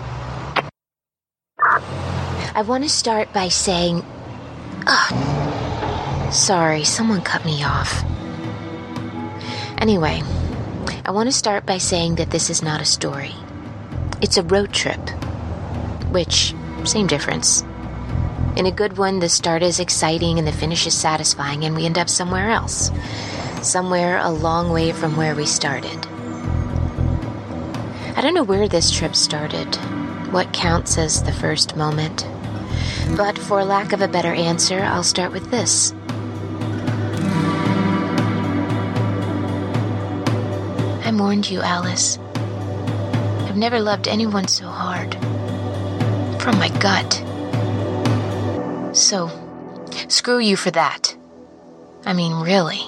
I 2.54 2.62
want 2.62 2.84
to 2.84 2.90
start 2.90 3.32
by 3.32 3.48
saying. 3.48 4.04
Ugh. 4.86 6.32
Sorry, 6.32 6.84
someone 6.84 7.20
cut 7.22 7.44
me 7.44 7.64
off. 7.64 8.04
Anyway, 9.78 10.22
I 11.04 11.10
want 11.10 11.28
to 11.28 11.32
start 11.32 11.66
by 11.66 11.78
saying 11.78 12.16
that 12.16 12.30
this 12.30 12.50
is 12.50 12.62
not 12.62 12.80
a 12.80 12.84
story. 12.84 13.34
It's 14.20 14.38
a 14.38 14.42
road 14.42 14.72
trip. 14.72 15.00
Which, 16.10 16.54
same 16.84 17.06
difference. 17.06 17.62
In 18.56 18.64
a 18.64 18.72
good 18.72 18.96
one, 18.96 19.18
the 19.18 19.28
start 19.28 19.62
is 19.62 19.80
exciting 19.80 20.38
and 20.38 20.48
the 20.48 20.52
finish 20.52 20.86
is 20.86 20.94
satisfying, 20.94 21.64
and 21.64 21.76
we 21.76 21.84
end 21.84 21.98
up 21.98 22.08
somewhere 22.08 22.50
else. 22.50 22.90
Somewhere 23.60 24.18
a 24.18 24.30
long 24.30 24.72
way 24.72 24.92
from 24.92 25.16
where 25.16 25.34
we 25.34 25.44
started. 25.44 26.06
I 28.16 28.22
don't 28.22 28.32
know 28.32 28.42
where 28.42 28.66
this 28.66 28.90
trip 28.90 29.14
started, 29.14 29.74
what 30.32 30.54
counts 30.54 30.96
as 30.96 31.22
the 31.22 31.32
first 31.32 31.76
moment. 31.76 32.26
But 33.14 33.38
for 33.38 33.62
lack 33.62 33.92
of 33.92 34.00
a 34.00 34.08
better 34.08 34.32
answer, 34.32 34.80
I'll 34.80 35.04
start 35.04 35.32
with 35.32 35.50
this. 35.50 35.92
Mourned 41.16 41.48
you, 41.50 41.62
Alice. 41.62 42.18
I've 43.48 43.56
never 43.56 43.80
loved 43.80 44.06
anyone 44.06 44.48
so 44.48 44.66
hard. 44.66 45.14
From 46.42 46.58
my 46.58 46.68
gut. 46.78 47.10
So, 48.94 49.30
screw 50.08 50.40
you 50.40 50.56
for 50.56 50.70
that. 50.72 51.16
I 52.04 52.12
mean, 52.12 52.34
really. 52.34 52.82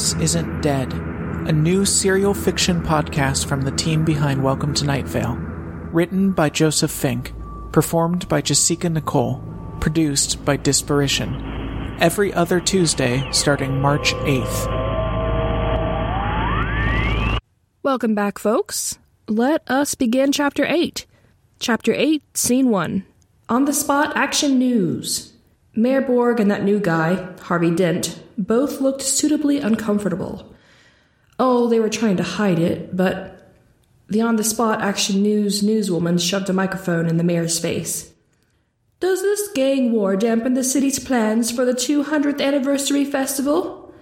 Alice 0.00 0.14
Isn't 0.14 0.62
Dead, 0.62 0.90
a 0.94 1.52
new 1.52 1.84
serial 1.84 2.32
fiction 2.32 2.80
podcast 2.80 3.44
from 3.44 3.60
the 3.60 3.70
team 3.72 4.02
behind 4.02 4.42
Welcome 4.42 4.72
to 4.76 4.86
Night 4.86 5.06
Vale. 5.06 5.34
Written 5.92 6.32
by 6.32 6.48
Joseph 6.48 6.90
Fink, 6.90 7.34
performed 7.70 8.26
by 8.26 8.40
Jasika 8.40 8.90
Nicole, 8.90 9.44
produced 9.78 10.42
by 10.42 10.56
Disparition. 10.56 11.98
Every 12.00 12.32
other 12.32 12.60
Tuesday 12.60 13.28
starting 13.30 13.78
March 13.78 14.14
8th. 14.14 14.68
Welcome 17.82 18.14
back, 18.14 18.38
folks. 18.38 18.98
Let 19.28 19.70
us 19.70 19.94
begin 19.94 20.32
Chapter 20.32 20.64
8. 20.64 21.04
Chapter 21.58 21.92
8, 21.92 22.22
Scene 22.34 22.70
1. 22.70 23.04
On 23.50 23.66
the 23.66 23.74
spot 23.74 24.16
action 24.16 24.58
news. 24.58 25.29
Mayor 25.74 26.00
Borg 26.00 26.40
and 26.40 26.50
that 26.50 26.64
new 26.64 26.80
guy, 26.80 27.34
Harvey 27.42 27.74
Dent, 27.74 28.22
both 28.36 28.80
looked 28.80 29.02
suitably 29.02 29.58
uncomfortable. 29.58 30.52
Oh, 31.38 31.68
they 31.68 31.80
were 31.80 31.88
trying 31.88 32.16
to 32.16 32.22
hide 32.22 32.58
it, 32.58 32.96
but 32.96 33.54
the 34.08 34.20
on 34.20 34.36
the 34.36 34.44
spot 34.44 34.82
action 34.82 35.22
news 35.22 35.62
newswoman 35.62 36.20
shoved 36.20 36.50
a 36.50 36.52
microphone 36.52 37.06
in 37.06 37.16
the 37.16 37.24
mayor's 37.24 37.58
face. 37.58 38.12
Does 38.98 39.22
this 39.22 39.48
gang 39.54 39.92
war 39.92 40.16
dampen 40.16 40.54
the 40.54 40.64
city's 40.64 40.98
plans 40.98 41.50
for 41.50 41.64
the 41.64 41.72
200th 41.72 42.40
anniversary 42.40 43.04
festival? 43.04 43.94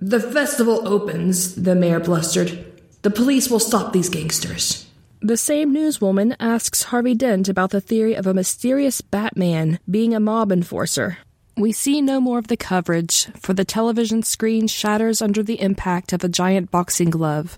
The 0.00 0.18
festival 0.18 0.88
opens, 0.88 1.54
the 1.54 1.76
mayor 1.76 2.00
blustered. 2.00 2.82
The 3.02 3.10
police 3.10 3.50
will 3.50 3.60
stop 3.60 3.92
these 3.92 4.08
gangsters. 4.08 4.88
The 5.24 5.36
same 5.36 5.72
newswoman 5.72 6.34
asks 6.40 6.82
Harvey 6.82 7.14
Dent 7.14 7.48
about 7.48 7.70
the 7.70 7.80
theory 7.80 8.14
of 8.14 8.26
a 8.26 8.34
mysterious 8.34 9.00
Batman 9.00 9.78
being 9.88 10.12
a 10.12 10.18
mob 10.18 10.50
enforcer. 10.50 11.18
We 11.56 11.70
see 11.70 12.02
no 12.02 12.20
more 12.20 12.40
of 12.40 12.48
the 12.48 12.56
coverage, 12.56 13.26
for 13.38 13.54
the 13.54 13.64
television 13.64 14.24
screen 14.24 14.66
shatters 14.66 15.22
under 15.22 15.44
the 15.44 15.60
impact 15.60 16.12
of 16.12 16.24
a 16.24 16.28
giant 16.28 16.72
boxing 16.72 17.08
glove, 17.08 17.56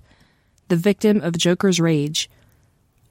the 0.69 0.77
victim 0.77 1.23
of 1.23 1.39
Joker's 1.39 1.81
rage. 1.81 2.29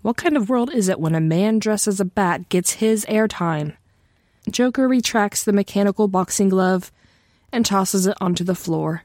What 0.03 0.17
kind 0.17 0.37
of 0.37 0.49
world 0.49 0.71
is 0.71 0.87
it 0.87 0.99
when 0.99 1.15
a 1.15 1.19
man 1.19 1.57
dressed 1.57 1.87
as 1.87 1.99
a 1.99 2.05
bat 2.05 2.49
gets 2.49 2.73
his 2.73 3.05
airtime? 3.05 3.75
Joker 4.47 4.87
retracts 4.87 5.43
the 5.43 5.51
mechanical 5.51 6.07
boxing 6.07 6.49
glove 6.49 6.91
and 7.51 7.65
tosses 7.65 8.05
it 8.05 8.17
onto 8.21 8.43
the 8.43 8.53
floor. 8.53 9.01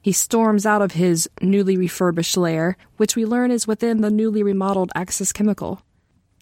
He 0.00 0.12
storms 0.12 0.64
out 0.64 0.82
of 0.82 0.92
his 0.92 1.28
newly 1.40 1.76
refurbished 1.76 2.36
lair, 2.36 2.76
which 2.96 3.16
we 3.16 3.26
learn 3.26 3.50
is 3.50 3.66
within 3.66 4.00
the 4.00 4.10
newly 4.10 4.42
remodeled 4.42 4.92
Axis 4.94 5.32
Chemical. 5.32 5.82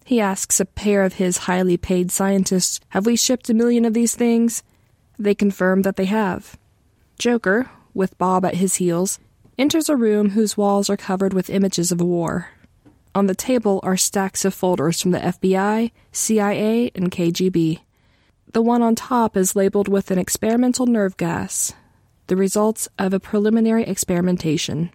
He 0.04 0.20
asks 0.20 0.60
a 0.60 0.64
pair 0.64 1.02
of 1.02 1.14
his 1.14 1.38
highly 1.38 1.76
paid 1.76 2.12
scientists, 2.12 2.80
Have 2.90 3.06
we 3.06 3.16
shipped 3.16 3.50
a 3.50 3.54
million 3.54 3.84
of 3.84 3.94
these 3.94 4.14
things? 4.14 4.62
They 5.18 5.34
confirm 5.34 5.82
that 5.82 5.96
they 5.96 6.04
have. 6.04 6.56
Joker, 7.18 7.70
with 7.94 8.18
Bob 8.18 8.44
at 8.44 8.56
his 8.56 8.76
heels, 8.76 9.18
enters 9.58 9.88
a 9.88 9.96
room 9.96 10.30
whose 10.30 10.56
walls 10.56 10.90
are 10.90 10.96
covered 10.96 11.32
with 11.32 11.50
images 11.50 11.90
of 11.90 12.00
war. 12.00 12.50
On 13.14 13.26
the 13.26 13.34
table 13.34 13.80
are 13.82 13.96
stacks 13.96 14.44
of 14.44 14.52
folders 14.52 15.00
from 15.00 15.12
the 15.12 15.18
FBI, 15.18 15.90
CIA, 16.12 16.90
and 16.94 17.10
KGB. 17.10 17.80
The 18.52 18.62
one 18.62 18.82
on 18.82 18.94
top 18.94 19.36
is 19.36 19.56
labeled 19.56 19.88
with 19.88 20.10
an 20.10 20.18
experimental 20.18 20.86
nerve 20.86 21.16
gas, 21.16 21.72
the 22.26 22.36
results 22.36 22.88
of 22.98 23.12
a 23.12 23.20
preliminary 23.20 23.84
experimentation. 23.84 24.90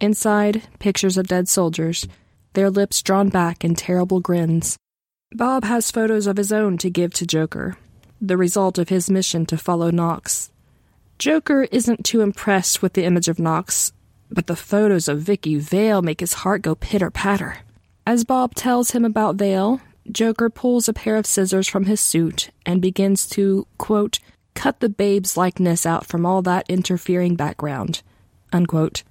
Inside, 0.00 0.62
pictures 0.78 1.16
of 1.16 1.28
dead 1.28 1.48
soldiers, 1.48 2.06
their 2.54 2.70
lips 2.70 3.02
drawn 3.02 3.28
back 3.28 3.64
in 3.64 3.74
terrible 3.74 4.20
grins. 4.20 4.76
Bob 5.32 5.64
has 5.64 5.90
photos 5.90 6.26
of 6.26 6.36
his 6.36 6.52
own 6.52 6.78
to 6.78 6.90
give 6.90 7.12
to 7.14 7.26
Joker, 7.26 7.76
the 8.20 8.36
result 8.36 8.78
of 8.78 8.88
his 8.88 9.10
mission 9.10 9.46
to 9.46 9.58
follow 9.58 9.90
Knox. 9.90 10.50
Joker 11.18 11.64
isn't 11.70 12.04
too 12.04 12.20
impressed 12.20 12.82
with 12.82 12.94
the 12.94 13.04
image 13.04 13.28
of 13.28 13.38
Knox, 13.38 13.92
but 14.30 14.46
the 14.46 14.56
photos 14.56 15.08
of 15.08 15.20
Vicky 15.20 15.56
Vale 15.56 16.02
make 16.02 16.20
his 16.20 16.34
heart 16.34 16.62
go 16.62 16.74
pitter 16.74 17.10
patter. 17.10 17.58
As 18.06 18.24
Bob 18.24 18.54
tells 18.54 18.90
him 18.90 19.04
about 19.04 19.36
Vale, 19.36 19.80
Joker 20.10 20.50
pulls 20.50 20.88
a 20.88 20.92
pair 20.92 21.16
of 21.16 21.26
scissors 21.26 21.68
from 21.68 21.86
his 21.86 22.00
suit 22.00 22.50
and 22.66 22.82
begins 22.82 23.26
to, 23.28 23.66
quote, 23.78 24.18
cut 24.54 24.80
the 24.80 24.88
babe's 24.88 25.36
likeness 25.36 25.84
out 25.84 26.06
from 26.06 26.24
all 26.24 26.42
that 26.42 26.66
interfering 26.68 27.36
background. 27.36 28.02
Unquote. 28.52 29.02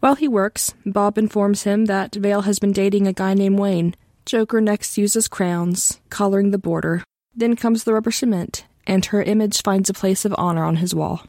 While 0.00 0.14
he 0.14 0.28
works, 0.28 0.74
Bob 0.86 1.18
informs 1.18 1.64
him 1.64 1.86
that 1.86 2.14
Vale 2.14 2.42
has 2.42 2.58
been 2.58 2.72
dating 2.72 3.06
a 3.06 3.12
guy 3.12 3.34
named 3.34 3.58
Wayne. 3.58 3.94
Joker 4.26 4.60
next 4.60 4.98
uses 4.98 5.26
crayons, 5.26 6.00
coloring 6.10 6.50
the 6.50 6.58
border. 6.58 7.02
Then 7.34 7.56
comes 7.56 7.84
the 7.84 7.94
rubber 7.94 8.10
cement, 8.10 8.64
and 8.86 9.06
her 9.06 9.22
image 9.22 9.62
finds 9.62 9.90
a 9.90 9.94
place 9.94 10.24
of 10.24 10.34
honor 10.38 10.64
on 10.64 10.76
his 10.76 10.94
wall. 10.94 11.24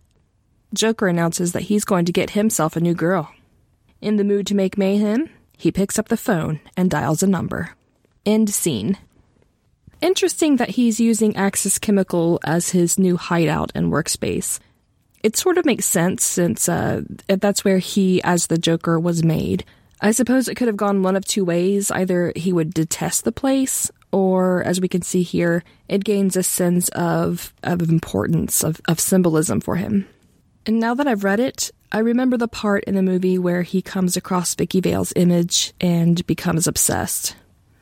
Joker 0.74 1.08
announces 1.08 1.52
that 1.54 1.64
he's 1.64 1.86
going 1.86 2.06
to 2.06 2.12
get 2.12 2.32
himself 2.32 2.76
a 2.76 2.80
new 2.80 2.94
girl. 2.94 3.32
In 4.02 4.18
the 4.18 4.24
mood 4.24 4.46
to 4.48 4.56
make 4.56 4.78
mayhem, 4.78 5.30
he 5.58 5.72
picks 5.72 5.98
up 5.98 6.10
the 6.10 6.18
phone 6.18 6.60
and 6.78 6.90
dials 6.90 7.24
a 7.24 7.28
number. 7.28 7.76
End 8.26 8.50
scene. 8.50 8.98
Interesting 10.02 10.56
that 10.58 10.70
he's 10.70 11.00
using 11.00 11.36
Axis 11.36 11.78
Chemical 11.78 12.40
as 12.44 12.70
his 12.70 12.98
new 12.98 13.18
hideout 13.18 13.72
and 13.76 13.92
workspace. 13.92 14.60
It 15.24 15.36
sort 15.36 15.58
of 15.58 15.66
makes 15.66 15.86
sense 15.86 16.24
since 16.24 16.70
uh, 16.70 17.02
that's 17.28 17.66
where 17.66 17.80
he, 17.80 18.22
as 18.24 18.48
the 18.48 18.58
Joker, 18.58 18.98
was 18.98 19.24
made. 19.24 19.66
I 20.00 20.12
suppose 20.12 20.48
it 20.48 20.56
could 20.56 20.68
have 20.68 20.78
gone 20.78 21.04
one 21.04 21.18
of 21.18 21.26
two 21.26 21.44
ways. 21.44 21.92
Either 21.92 22.32
he 22.36 22.54
would 22.54 22.74
detest 22.74 23.26
the 23.26 23.34
place, 23.34 23.92
or 24.14 24.64
as 24.64 24.80
we 24.80 24.88
can 24.88 25.02
see 25.02 25.22
here, 25.24 25.66
it 25.90 26.06
gains 26.06 26.38
a 26.38 26.44
sense 26.44 26.88
of, 26.90 27.54
of 27.64 27.82
importance, 27.90 28.64
of, 28.64 28.80
of 28.88 29.02
symbolism 29.02 29.60
for 29.60 29.76
him. 29.76 30.08
And 30.66 30.80
now 30.80 30.94
that 30.94 31.08
I've 31.08 31.26
read 31.26 31.42
it, 31.42 31.72
I 31.92 32.00
remember 32.00 32.38
the 32.38 32.48
part 32.48 32.86
in 32.86 32.96
the 32.96 33.02
movie 33.02 33.38
where 33.38 33.64
he 33.64 33.82
comes 33.82 34.16
across 34.16 34.56
Vicky 34.56 34.80
Vale's 34.80 35.12
image 35.18 35.74
and 35.82 36.26
becomes 36.26 36.68
obsessed. 36.68 37.36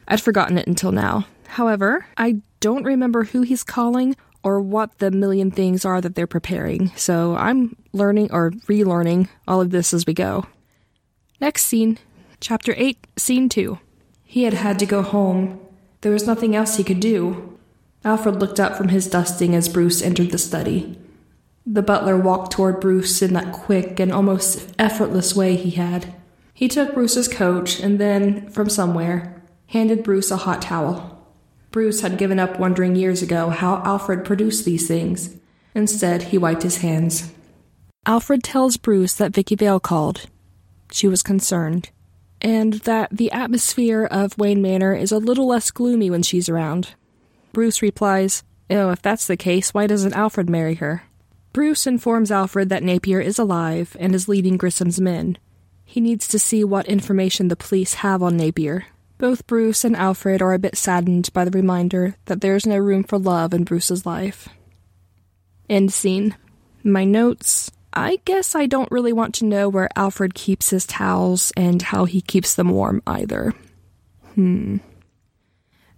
I'd 0.08 0.22
forgotten 0.22 0.58
it 0.58 0.68
until 0.68 0.92
now. 0.92 1.28
However, 1.48 2.06
I 2.18 2.42
don't 2.60 2.84
remember 2.84 3.26
who 3.26 3.42
he's 3.42 3.64
calling 3.64 4.16
or 4.44 4.62
what 4.62 5.00
the 5.00 5.12
million 5.12 5.52
things 5.52 5.86
are 5.86 6.00
that 6.02 6.16
they're 6.16 6.28
preparing, 6.28 6.92
so 6.96 7.36
I'm 7.36 7.76
learning 7.94 8.32
or 8.32 8.52
relearning 8.70 9.28
all 9.48 9.62
of 9.62 9.72
this 9.72 9.94
as 9.94 10.06
we 10.06 10.14
go. 10.14 10.46
Next 11.40 11.66
scene, 11.66 11.98
Chapter 12.40 12.74
8, 12.78 13.08
Scene 13.18 13.50
2. 13.50 13.80
He 14.24 14.44
had 14.44 14.54
had 14.54 14.78
to 14.80 14.86
go 14.86 15.02
home. 15.02 15.60
There 16.02 16.12
was 16.12 16.28
nothing 16.28 16.56
else 16.56 16.78
he 16.78 16.84
could 16.84 17.00
do. 17.00 17.58
Alfred 18.06 18.36
looked 18.36 18.60
up 18.60 18.76
from 18.76 18.90
his 18.90 19.08
dusting 19.08 19.56
as 19.56 19.68
Bruce 19.68 20.02
entered 20.02 20.32
the 20.32 20.38
study. 20.38 21.00
The 21.66 21.82
butler 21.82 22.16
walked 22.16 22.52
toward 22.54 22.80
Bruce 22.80 23.22
in 23.22 23.34
that 23.34 23.52
quick 23.52 24.00
and 24.00 24.12
almost 24.12 24.74
effortless 24.80 25.36
way 25.36 25.56
he 25.56 25.72
had. 25.72 26.14
He 26.54 26.68
took 26.68 26.94
Bruce's 26.94 27.28
coat 27.28 27.80
and 27.80 28.00
then, 28.00 28.50
from 28.50 28.70
somewhere, 28.70 29.42
handed 29.68 30.04
Bruce 30.04 30.32
a 30.32 30.38
hot 30.38 30.62
towel. 30.62 31.17
Bruce 31.78 32.02
had 32.02 32.18
given 32.18 32.40
up 32.40 32.58
wondering 32.58 32.96
years 32.96 33.22
ago 33.22 33.50
how 33.52 33.84
Alfred 33.86 34.26
produced 34.26 34.66
these 34.66 34.88
things. 34.88 35.38
Instead, 35.76 36.24
he 36.24 36.38
wiped 36.40 36.64
his 36.64 36.78
hands. 36.78 37.32
Alfred 38.08 38.44
tells 38.44 38.78
Bruce 38.78 39.14
that 39.14 39.32
Vicky 39.32 39.54
Vale 39.54 39.80
called. 39.80 40.26
She 40.92 41.08
was 41.08 41.22
concerned, 41.22 41.92
and 42.42 42.74
that 42.90 43.12
the 43.12 43.32
atmosphere 43.32 44.06
of 44.06 44.36
Wayne 44.40 44.60
Manor 44.60 44.96
is 44.96 45.12
a 45.12 45.20
little 45.20 45.46
less 45.46 45.70
gloomy 45.70 46.10
when 46.10 46.24
she's 46.24 46.50
around. 46.50 46.96
Bruce 47.54 47.84
replies, 47.84 48.42
Oh, 48.72 48.90
if 48.90 49.04
that's 49.04 49.28
the 49.28 49.38
case, 49.38 49.72
why 49.72 49.86
doesn't 49.86 50.16
Alfred 50.16 50.50
marry 50.50 50.74
her? 50.74 51.04
Bruce 51.54 51.86
informs 51.86 52.32
Alfred 52.32 52.70
that 52.70 52.82
Napier 52.82 53.20
is 53.20 53.38
alive 53.38 53.96
and 54.00 54.16
is 54.16 54.28
leading 54.28 54.58
Grissom's 54.58 55.00
men. 55.00 55.38
He 55.86 56.02
needs 56.02 56.28
to 56.30 56.40
see 56.40 56.64
what 56.64 56.88
information 56.88 57.50
the 57.50 57.56
police 57.56 57.94
have 57.94 58.24
on 58.24 58.36
Napier, 58.36 58.88
both 59.18 59.48
Bruce 59.48 59.84
and 59.84 59.96
Alfred 59.96 60.42
are 60.42 60.54
a 60.54 60.60
bit 60.60 60.78
saddened 60.78 61.32
by 61.34 61.46
the 61.46 61.52
reminder 61.52 62.16
that 62.26 62.42
there 62.42 62.56
is 62.56 62.66
no 62.66 62.78
room 62.78 63.04
for 63.04 63.18
love 63.18 63.54
in 63.54 63.64
Bruce's 63.64 64.06
life. 64.06 64.50
End 65.70 65.92
scene. 65.92 66.36
My 66.84 67.04
notes. 67.04 67.72
I 67.94 68.20
guess 68.26 68.56
I 68.56 68.68
don't 68.68 68.92
really 68.92 69.14
want 69.14 69.34
to 69.36 69.46
know 69.46 69.70
where 69.70 69.90
Alfred 69.96 70.34
keeps 70.34 70.70
his 70.70 70.86
towels 70.86 71.52
and 71.58 71.82
how 71.82 72.06
he 72.06 72.22
keeps 72.22 72.54
them 72.54 72.70
warm 72.70 73.02
either. 73.08 73.54
Hmm. 74.36 74.78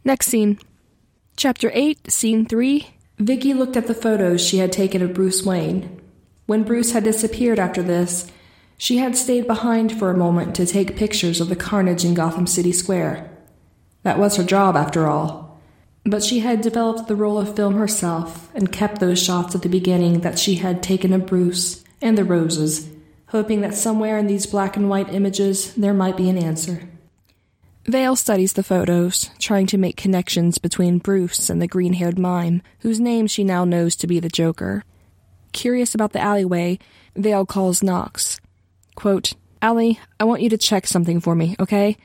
Next 0.05 0.27
scene. 0.27 0.59
Chapter 1.35 1.71
8, 1.73 2.09
Scene 2.11 2.45
3. 2.45 2.87
Vicky 3.17 3.53
looked 3.53 3.75
at 3.75 3.87
the 3.87 3.93
photos 3.93 4.39
she 4.39 4.59
had 4.59 4.71
taken 4.71 5.01
of 5.01 5.13
Bruce 5.13 5.43
Wayne. 5.43 5.99
When 6.45 6.63
Bruce 6.63 6.93
had 6.93 7.03
disappeared 7.03 7.59
after 7.59 7.83
this, 7.83 8.31
she 8.79 8.97
had 8.97 9.15
stayed 9.15 9.45
behind 9.45 9.91
for 9.99 10.09
a 10.09 10.17
moment 10.17 10.55
to 10.55 10.65
take 10.65 10.95
pictures 10.95 11.41
of 11.41 11.49
the 11.49 11.55
carnage 11.55 12.05
in 12.05 12.13
Gotham 12.13 12.47
City 12.47 12.71
Square. 12.71 13.29
That 14.03 14.17
was 14.17 14.37
her 14.37 14.43
job, 14.43 14.77
after 14.77 15.05
all. 15.05 15.59
But 16.05 16.23
she 16.23 16.39
had 16.39 16.61
developed 16.61 17.09
the 17.09 17.15
roll 17.15 17.37
of 17.37 17.57
film 17.57 17.75
herself 17.75 18.49
and 18.55 18.71
kept 18.71 19.01
those 19.01 19.21
shots 19.21 19.53
at 19.53 19.63
the 19.63 19.69
beginning 19.69 20.21
that 20.21 20.39
she 20.39 20.55
had 20.55 20.81
taken 20.81 21.11
of 21.11 21.25
Bruce 21.25 21.83
and 22.01 22.17
the 22.17 22.23
roses, 22.23 22.89
hoping 23.27 23.59
that 23.61 23.73
somewhere 23.73 24.17
in 24.17 24.27
these 24.27 24.45
black 24.45 24.77
and 24.77 24.89
white 24.89 25.13
images 25.13 25.75
there 25.75 25.93
might 25.93 26.15
be 26.15 26.29
an 26.29 26.37
answer. 26.37 26.87
Vale 27.85 28.15
studies 28.15 28.53
the 28.53 28.63
photos, 28.63 29.29
trying 29.39 29.67
to 29.67 29.77
make 29.77 29.97
connections 29.97 30.57
between 30.57 30.99
Bruce 30.99 31.49
and 31.49 31.61
the 31.61 31.67
green 31.67 31.93
haired 31.93 32.17
mime, 32.17 32.61
whose 32.79 32.99
name 33.01 33.27
she 33.27 33.43
now 33.43 33.65
knows 33.65 33.97
to 33.97 34.07
be 34.07 34.21
the 34.21 34.29
Joker. 34.29 34.85
Curious 35.51 35.93
about 35.93 36.13
the 36.13 36.21
alleyway, 36.21 36.79
Vale 37.17 37.45
calls 37.45 37.83
Knox. 37.83 38.39
Quote, 38.95 39.33
Allie, 39.61 39.99
I 40.19 40.23
want 40.23 40.41
you 40.41 40.49
to 40.49 40.57
check 40.57 40.87
something 40.87 41.19
for 41.19 41.35
me, 41.35 41.55
okay? 41.59 41.97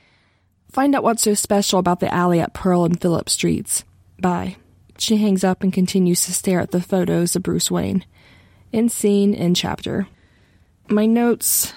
Find 0.73 0.95
out 0.95 1.05
what's 1.05 1.23
so 1.23 1.35
special 1.35 1.79
about 1.79 2.01
the 2.01 2.13
alley 2.13 2.41
at 2.41 2.55
Pearl 2.55 2.85
and 2.85 3.01
Phillip 3.01 3.29
Streets. 3.29 3.85
Bye. 4.21 4.57
She 4.99 5.17
hangs 5.17 5.45
up 5.45 5.63
and 5.63 5.73
continues 5.73 6.25
to 6.27 6.33
stare 6.33 6.61
at 6.61 6.71
the 6.71 6.81
photos 6.81 7.37
of 7.37 7.43
Bruce 7.43 7.71
Wayne. 7.71 8.05
In 8.73 8.89
scene, 8.89 9.35
in 9.35 9.55
chapter. 9.55 10.09
My 10.89 11.07
notes. 11.07 11.73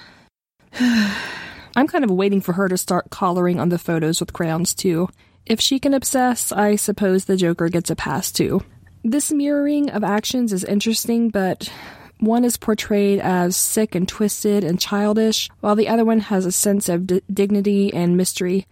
I'm 0.79 1.87
kind 1.87 2.03
of 2.03 2.09
waiting 2.09 2.41
for 2.41 2.53
her 2.53 2.67
to 2.67 2.77
start 2.77 3.11
coloring 3.11 3.59
on 3.59 3.69
the 3.69 3.77
photos 3.77 4.19
with 4.19 4.33
crayons 4.33 4.73
too. 4.73 5.09
If 5.45 5.61
she 5.61 5.79
can 5.79 5.93
obsess, 5.93 6.51
I 6.51 6.75
suppose 6.75 7.25
the 7.25 7.37
Joker 7.37 7.69
gets 7.69 7.89
a 7.91 7.95
pass 7.95 8.31
too. 8.31 8.63
This 9.03 9.31
mirroring 9.31 9.91
of 9.91 10.03
actions 10.03 10.51
is 10.51 10.63
interesting, 10.63 11.29
but 11.29 11.71
one 12.19 12.43
is 12.43 12.57
portrayed 12.57 13.19
as 13.19 13.55
sick 13.55 13.95
and 13.95 14.07
twisted 14.07 14.63
and 14.63 14.79
childish, 14.79 15.49
while 15.59 15.75
the 15.75 15.87
other 15.87 16.05
one 16.05 16.19
has 16.19 16.45
a 16.45 16.51
sense 16.51 16.89
of 16.89 17.07
d- 17.07 17.21
dignity 17.31 17.93
and 17.93 18.17
mystery. 18.17 18.65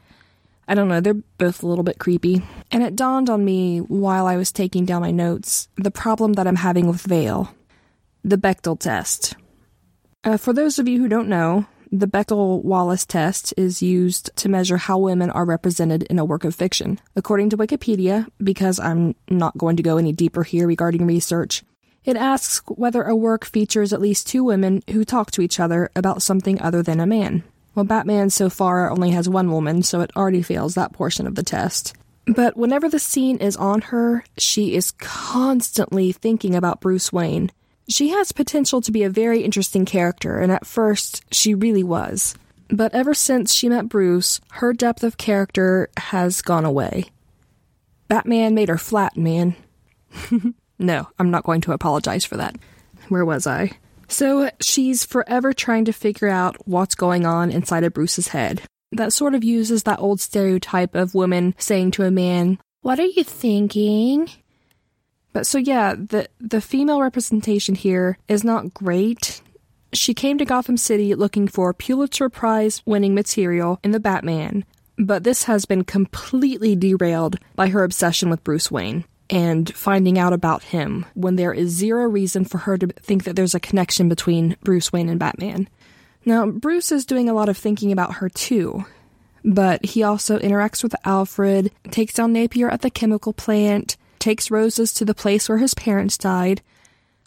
I 0.67 0.73
don't 0.73 0.87
know, 0.87 0.99
they're 0.99 1.13
both 1.13 1.61
a 1.61 1.67
little 1.67 1.83
bit 1.83 1.99
creepy. 1.99 2.41
And 2.71 2.81
it 2.81 2.95
dawned 2.95 3.29
on 3.29 3.45
me 3.45 3.79
while 3.79 4.25
I 4.25 4.37
was 4.37 4.51
taking 4.51 4.85
down 4.85 5.01
my 5.01 5.11
notes 5.11 5.67
the 5.75 5.91
problem 5.91 6.33
that 6.33 6.47
I'm 6.47 6.55
having 6.55 6.87
with 6.87 7.01
Vale 7.01 7.53
the 8.25 8.37
Bechdel 8.37 8.79
test. 8.79 9.35
Uh, 10.23 10.35
for 10.35 10.51
those 10.51 10.79
of 10.79 10.87
you 10.87 10.99
who 10.99 11.07
don't 11.07 11.29
know, 11.29 11.67
the 11.91 12.07
Bechdel 12.07 12.63
Wallace 12.63 13.05
test 13.05 13.53
is 13.55 13.83
used 13.83 14.35
to 14.37 14.49
measure 14.49 14.77
how 14.77 14.97
women 14.97 15.29
are 15.29 15.45
represented 15.45 16.01
in 16.03 16.17
a 16.17 16.25
work 16.25 16.43
of 16.43 16.55
fiction. 16.55 16.99
According 17.15 17.51
to 17.51 17.57
Wikipedia, 17.57 18.27
because 18.43 18.79
I'm 18.79 19.13
not 19.29 19.55
going 19.59 19.77
to 19.77 19.83
go 19.83 19.97
any 19.97 20.11
deeper 20.11 20.41
here 20.41 20.65
regarding 20.65 21.05
research, 21.05 21.63
it 22.05 22.15
asks 22.15 22.61
whether 22.67 23.03
a 23.03 23.15
work 23.15 23.45
features 23.45 23.91
at 23.91 24.01
least 24.01 24.27
two 24.27 24.43
women 24.43 24.83
who 24.91 25.03
talk 25.03 25.31
to 25.31 25.41
each 25.41 25.59
other 25.59 25.89
about 25.95 26.21
something 26.21 26.61
other 26.61 26.83
than 26.83 26.99
a 26.99 27.07
man. 27.07 27.43
Well, 27.73 27.85
Batman 27.85 28.29
so 28.29 28.49
far 28.49 28.89
only 28.89 29.11
has 29.11 29.27
one 29.27 29.51
woman, 29.51 29.83
so 29.83 30.01
it 30.01 30.11
already 30.15 30.41
fails 30.41 30.75
that 30.75 30.93
portion 30.93 31.27
of 31.27 31.35
the 31.35 31.43
test. 31.43 31.93
But 32.25 32.55
whenever 32.55 32.87
the 32.87 32.99
scene 32.99 33.37
is 33.37 33.57
on 33.57 33.81
her, 33.81 34.23
she 34.37 34.75
is 34.75 34.91
constantly 34.91 36.11
thinking 36.11 36.55
about 36.55 36.79
Bruce 36.79 37.11
Wayne. 37.11 37.51
She 37.87 38.09
has 38.09 38.31
potential 38.31 38.81
to 38.81 38.91
be 38.91 39.03
a 39.03 39.09
very 39.09 39.43
interesting 39.43 39.85
character, 39.85 40.39
and 40.39 40.51
at 40.51 40.65
first, 40.65 41.23
she 41.31 41.53
really 41.53 41.83
was. 41.83 42.35
But 42.69 42.95
ever 42.95 43.13
since 43.13 43.53
she 43.53 43.69
met 43.69 43.89
Bruce, 43.89 44.41
her 44.53 44.73
depth 44.73 45.03
of 45.03 45.17
character 45.17 45.89
has 45.97 46.41
gone 46.41 46.65
away. 46.65 47.05
Batman 48.07 48.55
made 48.55 48.69
her 48.69 48.77
flat, 48.77 49.17
man. 49.17 49.55
no, 50.79 51.07
I'm 51.19 51.31
not 51.31 51.43
going 51.43 51.61
to 51.61 51.71
apologize 51.71 52.25
for 52.25 52.37
that. 52.37 52.55
Where 53.09 53.25
was 53.25 53.47
I? 53.47 53.71
So 54.07 54.49
she's 54.59 55.05
forever 55.05 55.53
trying 55.53 55.85
to 55.85 55.93
figure 55.93 56.27
out 56.27 56.57
what's 56.67 56.95
going 56.95 57.25
on 57.25 57.51
inside 57.51 57.83
of 57.83 57.93
Bruce's 57.93 58.29
head. 58.29 58.61
That 58.91 59.13
sort 59.13 59.35
of 59.35 59.43
uses 59.43 59.83
that 59.83 59.99
old 59.99 60.19
stereotype 60.19 60.95
of 60.95 61.15
women 61.15 61.55
saying 61.57 61.91
to 61.91 62.03
a 62.03 62.11
man, 62.11 62.59
What 62.81 62.99
are 62.99 63.05
you 63.05 63.23
thinking? 63.23 64.29
But 65.33 65.47
so 65.47 65.57
yeah, 65.57 65.95
the 65.95 66.29
the 66.39 66.61
female 66.61 67.01
representation 67.01 67.75
here 67.75 68.17
is 68.27 68.43
not 68.43 68.73
great. 68.73 69.41
She 69.91 70.13
came 70.13 70.37
to 70.37 70.45
Gotham 70.45 70.77
City 70.77 71.15
looking 71.15 71.47
for 71.47 71.73
Pulitzer 71.73 72.29
Prize 72.29 72.81
winning 72.85 73.15
material 73.15 73.79
in 73.83 73.91
the 73.91 73.99
Batman, 73.99 74.65
but 74.97 75.23
this 75.23 75.43
has 75.43 75.65
been 75.65 75.83
completely 75.83 76.75
derailed 76.75 77.37
by 77.55 77.69
her 77.69 77.83
obsession 77.83 78.29
with 78.29 78.43
Bruce 78.43 78.71
Wayne 78.71 79.03
and 79.29 79.73
finding 79.75 80.19
out 80.19 80.33
about 80.33 80.63
him 80.63 81.05
when 81.13 81.35
there 81.35 81.53
is 81.53 81.69
zero 81.71 82.05
reason 82.05 82.45
for 82.45 82.59
her 82.59 82.77
to 82.77 82.87
think 82.87 83.23
that 83.23 83.35
there's 83.35 83.55
a 83.55 83.59
connection 83.59 84.09
between 84.09 84.55
Bruce 84.63 84.93
Wayne 84.93 85.09
and 85.09 85.19
Batman. 85.19 85.67
Now, 86.25 86.45
Bruce 86.47 86.91
is 86.91 87.05
doing 87.05 87.29
a 87.29 87.33
lot 87.33 87.49
of 87.49 87.57
thinking 87.57 87.91
about 87.91 88.15
her 88.15 88.29
too, 88.29 88.85
but 89.43 89.85
he 89.85 90.03
also 90.03 90.39
interacts 90.39 90.83
with 90.83 90.95
Alfred, 91.05 91.71
takes 91.91 92.13
down 92.13 92.33
Napier 92.33 92.69
at 92.69 92.81
the 92.81 92.89
chemical 92.89 93.33
plant, 93.33 93.97
takes 94.19 94.49
roses 94.49 94.93
to 94.93 95.05
the 95.05 95.13
place 95.13 95.47
where 95.47 95.59
his 95.59 95.75
parents 95.75 96.17
died. 96.17 96.61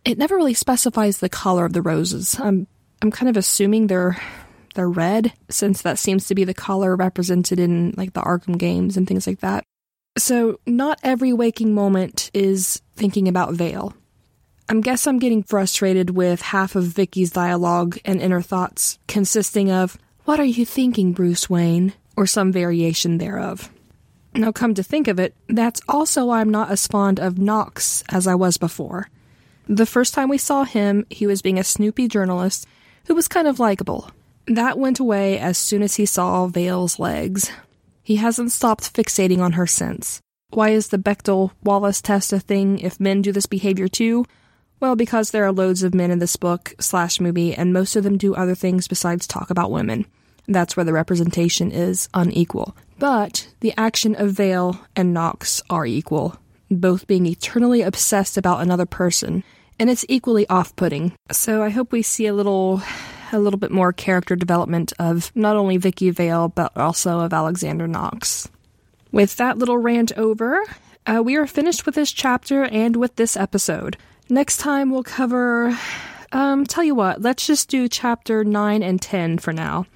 It 0.05 0.19
never 0.19 0.37
really 0.37 0.55
specifies 0.55 1.19
the 1.19 1.29
color 1.29 1.65
of 1.65 1.73
the 1.73 1.83
roses. 1.83 2.39
I'm 2.41 2.67
I'm 3.01 3.13
kind 3.13 3.29
of 3.29 3.37
assuming 3.37 3.87
they're 3.87 4.21
they're 4.75 4.89
red 4.89 5.33
since 5.49 5.83
that 5.83 5.99
seems 5.99 6.27
to 6.27 6.35
be 6.35 6.45
the 6.45 6.55
color 6.55 6.97
represented 6.97 7.61
in 7.61 7.95
like 7.97 8.13
the 8.13 8.21
Arkham 8.21 8.59
games 8.59 8.97
and 8.97 9.07
things 9.07 9.27
like 9.27 9.41
that. 9.41 9.65
So, 10.17 10.59
not 10.67 10.99
every 11.03 11.33
waking 11.33 11.75
moment 11.75 12.31
is 12.35 12.83
thinking 12.97 13.29
about 13.29 13.55
Vale. 13.55 13.95
I 14.69 14.75
guess 14.81 15.07
I'm 15.07 15.19
getting 15.19 15.43
frustrated 15.43 16.11
with 16.11 16.43
half 16.43 16.75
of 16.75 16.85
Vicky's 16.85 17.31
dialogue 17.31 17.99
and 18.05 18.21
inner 18.21 18.43
thoughts 18.43 18.99
consisting 19.07 19.71
of, 19.71 19.97
What 20.25 20.41
are 20.41 20.45
you 20.45 20.65
thinking, 20.67 21.13
Bruce 21.13 21.49
Wayne? 21.49 21.93
or 22.17 22.27
some 22.27 22.51
variation 22.51 23.19
thereof. 23.19 23.71
Now, 24.35 24.51
come 24.51 24.75
to 24.75 24.83
think 24.83 25.07
of 25.07 25.21
it, 25.21 25.37
that's 25.49 25.81
also 25.89 26.27
why 26.27 26.41
I'm 26.41 26.51
not 26.51 26.69
as 26.71 26.87
fond 26.89 27.21
of 27.21 27.39
Knox 27.39 28.03
as 28.09 28.27
I 28.27 28.35
was 28.35 28.57
before. 28.57 29.09
The 29.69 29.87
first 29.87 30.15
time 30.15 30.29
we 30.29 30.37
saw 30.37 30.65
him, 30.65 31.07
he 31.11 31.29
was 31.29 31.43
being 31.43 31.61
a 31.61 31.65
snoopy 31.65 32.09
journalist 32.09 32.67
who 33.07 33.15
was 33.15 33.29
kind 33.29 33.47
of 33.47 33.61
likable. 33.61 34.11
That 34.49 34.79
went 34.79 34.99
away 34.99 35.39
as 35.39 35.57
soon 35.59 35.81
as 35.83 35.95
he 35.95 36.07
saw 36.07 36.49
Vale's 36.49 36.99
legs. 36.99 37.53
He 38.09 38.17
hasn't 38.17 38.53
stopped 38.53 38.95
fixating 38.95 39.41
on 39.41 39.53
her 39.53 39.67
since. 39.67 40.23
Why 40.49 40.71
is 40.71 40.89
the 40.89 40.97
Bechdel 40.97 41.51
Wallace 41.63 42.01
test 42.01 42.33
a 42.33 42.41
thing 42.41 42.79
if 42.79 42.99
men 42.99 43.21
do 43.21 43.33
this 43.33 43.45
behavior 43.45 43.87
too? 43.87 44.25
Well, 44.81 44.97
because 44.97 45.31
there 45.31 45.45
are 45.45 45.53
loads 45.53 45.83
of 45.83 45.93
men 45.93 46.11
in 46.11 46.19
this 46.19 46.37
book 46.37 46.73
slash 46.81 47.21
movie, 47.21 47.53
and 47.55 47.71
most 47.71 47.97
of 47.97 48.05
them 48.05 48.17
do 48.17 48.35
other 48.35 48.55
things 48.55 48.89
besides 48.89 49.27
talk 49.27 49.51
about 49.51 49.71
women. 49.71 50.07
That's 50.47 50.75
where 50.75 50.85
the 50.85 50.93
representation 50.95 51.71
is 51.71 52.09
unequal. 52.15 52.75
But 52.99 53.47
the 53.61 53.75
action 53.77 54.15
of 54.15 54.33
Vale 54.33 54.81
and 54.97 55.13
Knox 55.13 55.61
are 55.69 55.85
equal, 55.85 56.41
both 56.71 57.07
being 57.07 57.27
eternally 57.27 57.83
obsessed 57.83 58.39
about 58.39 58.63
another 58.63 58.87
person, 58.87 59.45
and 59.79 59.91
it's 59.91 60.07
equally 60.09 60.49
off-putting. 60.49 61.13
So 61.31 61.63
I 61.63 61.69
hope 61.69 61.93
we 61.93 62.01
see 62.01 62.27
a 62.27 62.33
little 62.33 62.81
a 63.33 63.39
little 63.39 63.59
bit 63.59 63.71
more 63.71 63.93
character 63.93 64.37
development 64.37 64.93
of 64.99 65.33
not 65.35 65.57
only 65.57 65.77
Vicky 65.77 66.11
Vale 66.11 66.49
but 66.49 66.77
also 66.77 67.21
of 67.21 67.33
Alexander 67.33 67.87
Knox. 67.87 68.49
With 69.13 69.37
that 69.37 69.59
little 69.59 69.79
rant 69.79 70.13
over, 70.17 70.63
uh, 71.07 71.23
we 71.25 71.37
are 71.37 71.47
finished 71.47 71.87
with 71.87 71.95
this 71.95 72.13
chapter 72.13 72.65
and 72.65 72.97
with 72.97 73.17
this 73.17 73.37
episode. 73.37 73.97
Next 74.29 74.59
time 74.59 74.91
we'll 74.91 75.03
cover 75.03 75.77
um 76.33 76.67
tell 76.67 76.85
you 76.85 76.95
what, 76.95 77.23
let's 77.23 77.47
just 77.47 77.69
do 77.69 77.89
chapter 77.89 78.45
9 78.45 78.83
and 78.83 79.01
10 79.01 79.39
for 79.39 79.53
now. 79.53 79.87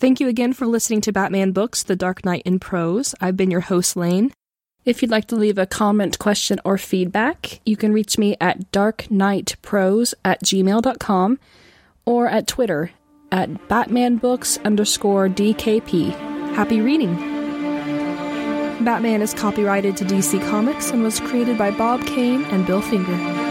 Thank 0.00 0.18
you 0.18 0.28
again 0.28 0.54
for 0.54 0.66
listening 0.66 1.02
to 1.02 1.12
Batman 1.12 1.52
Books, 1.52 1.82
The 1.82 1.94
Dark 1.94 2.24
Knight 2.24 2.42
in 2.46 2.58
Prose. 2.58 3.14
I've 3.20 3.36
been 3.36 3.50
your 3.50 3.60
host, 3.60 3.96
Lane. 3.96 4.32
If 4.86 5.02
you'd 5.02 5.10
like 5.10 5.26
to 5.26 5.36
leave 5.36 5.58
a 5.58 5.66
comment, 5.66 6.18
question, 6.18 6.58
or 6.64 6.78
feedback, 6.78 7.60
you 7.66 7.76
can 7.76 7.92
reach 7.92 8.16
me 8.16 8.34
at 8.40 8.72
darknightprose 8.72 10.14
at 10.24 10.42
gmail.com 10.42 11.38
or 12.04 12.28
at 12.28 12.46
Twitter 12.46 12.90
at 13.32 13.50
batmanbooks 13.68 14.62
underscore 14.64 15.28
DKP. 15.28 16.10
Happy 16.54 16.80
reading! 16.80 17.14
Batman 18.84 19.20
is 19.20 19.34
copyrighted 19.34 19.96
to 19.98 20.04
DC 20.04 20.40
Comics 20.48 20.90
and 20.90 21.02
was 21.02 21.20
created 21.20 21.58
by 21.58 21.70
Bob 21.70 22.04
Kane 22.06 22.44
and 22.44 22.66
Bill 22.66 22.80
Finger. 22.80 23.49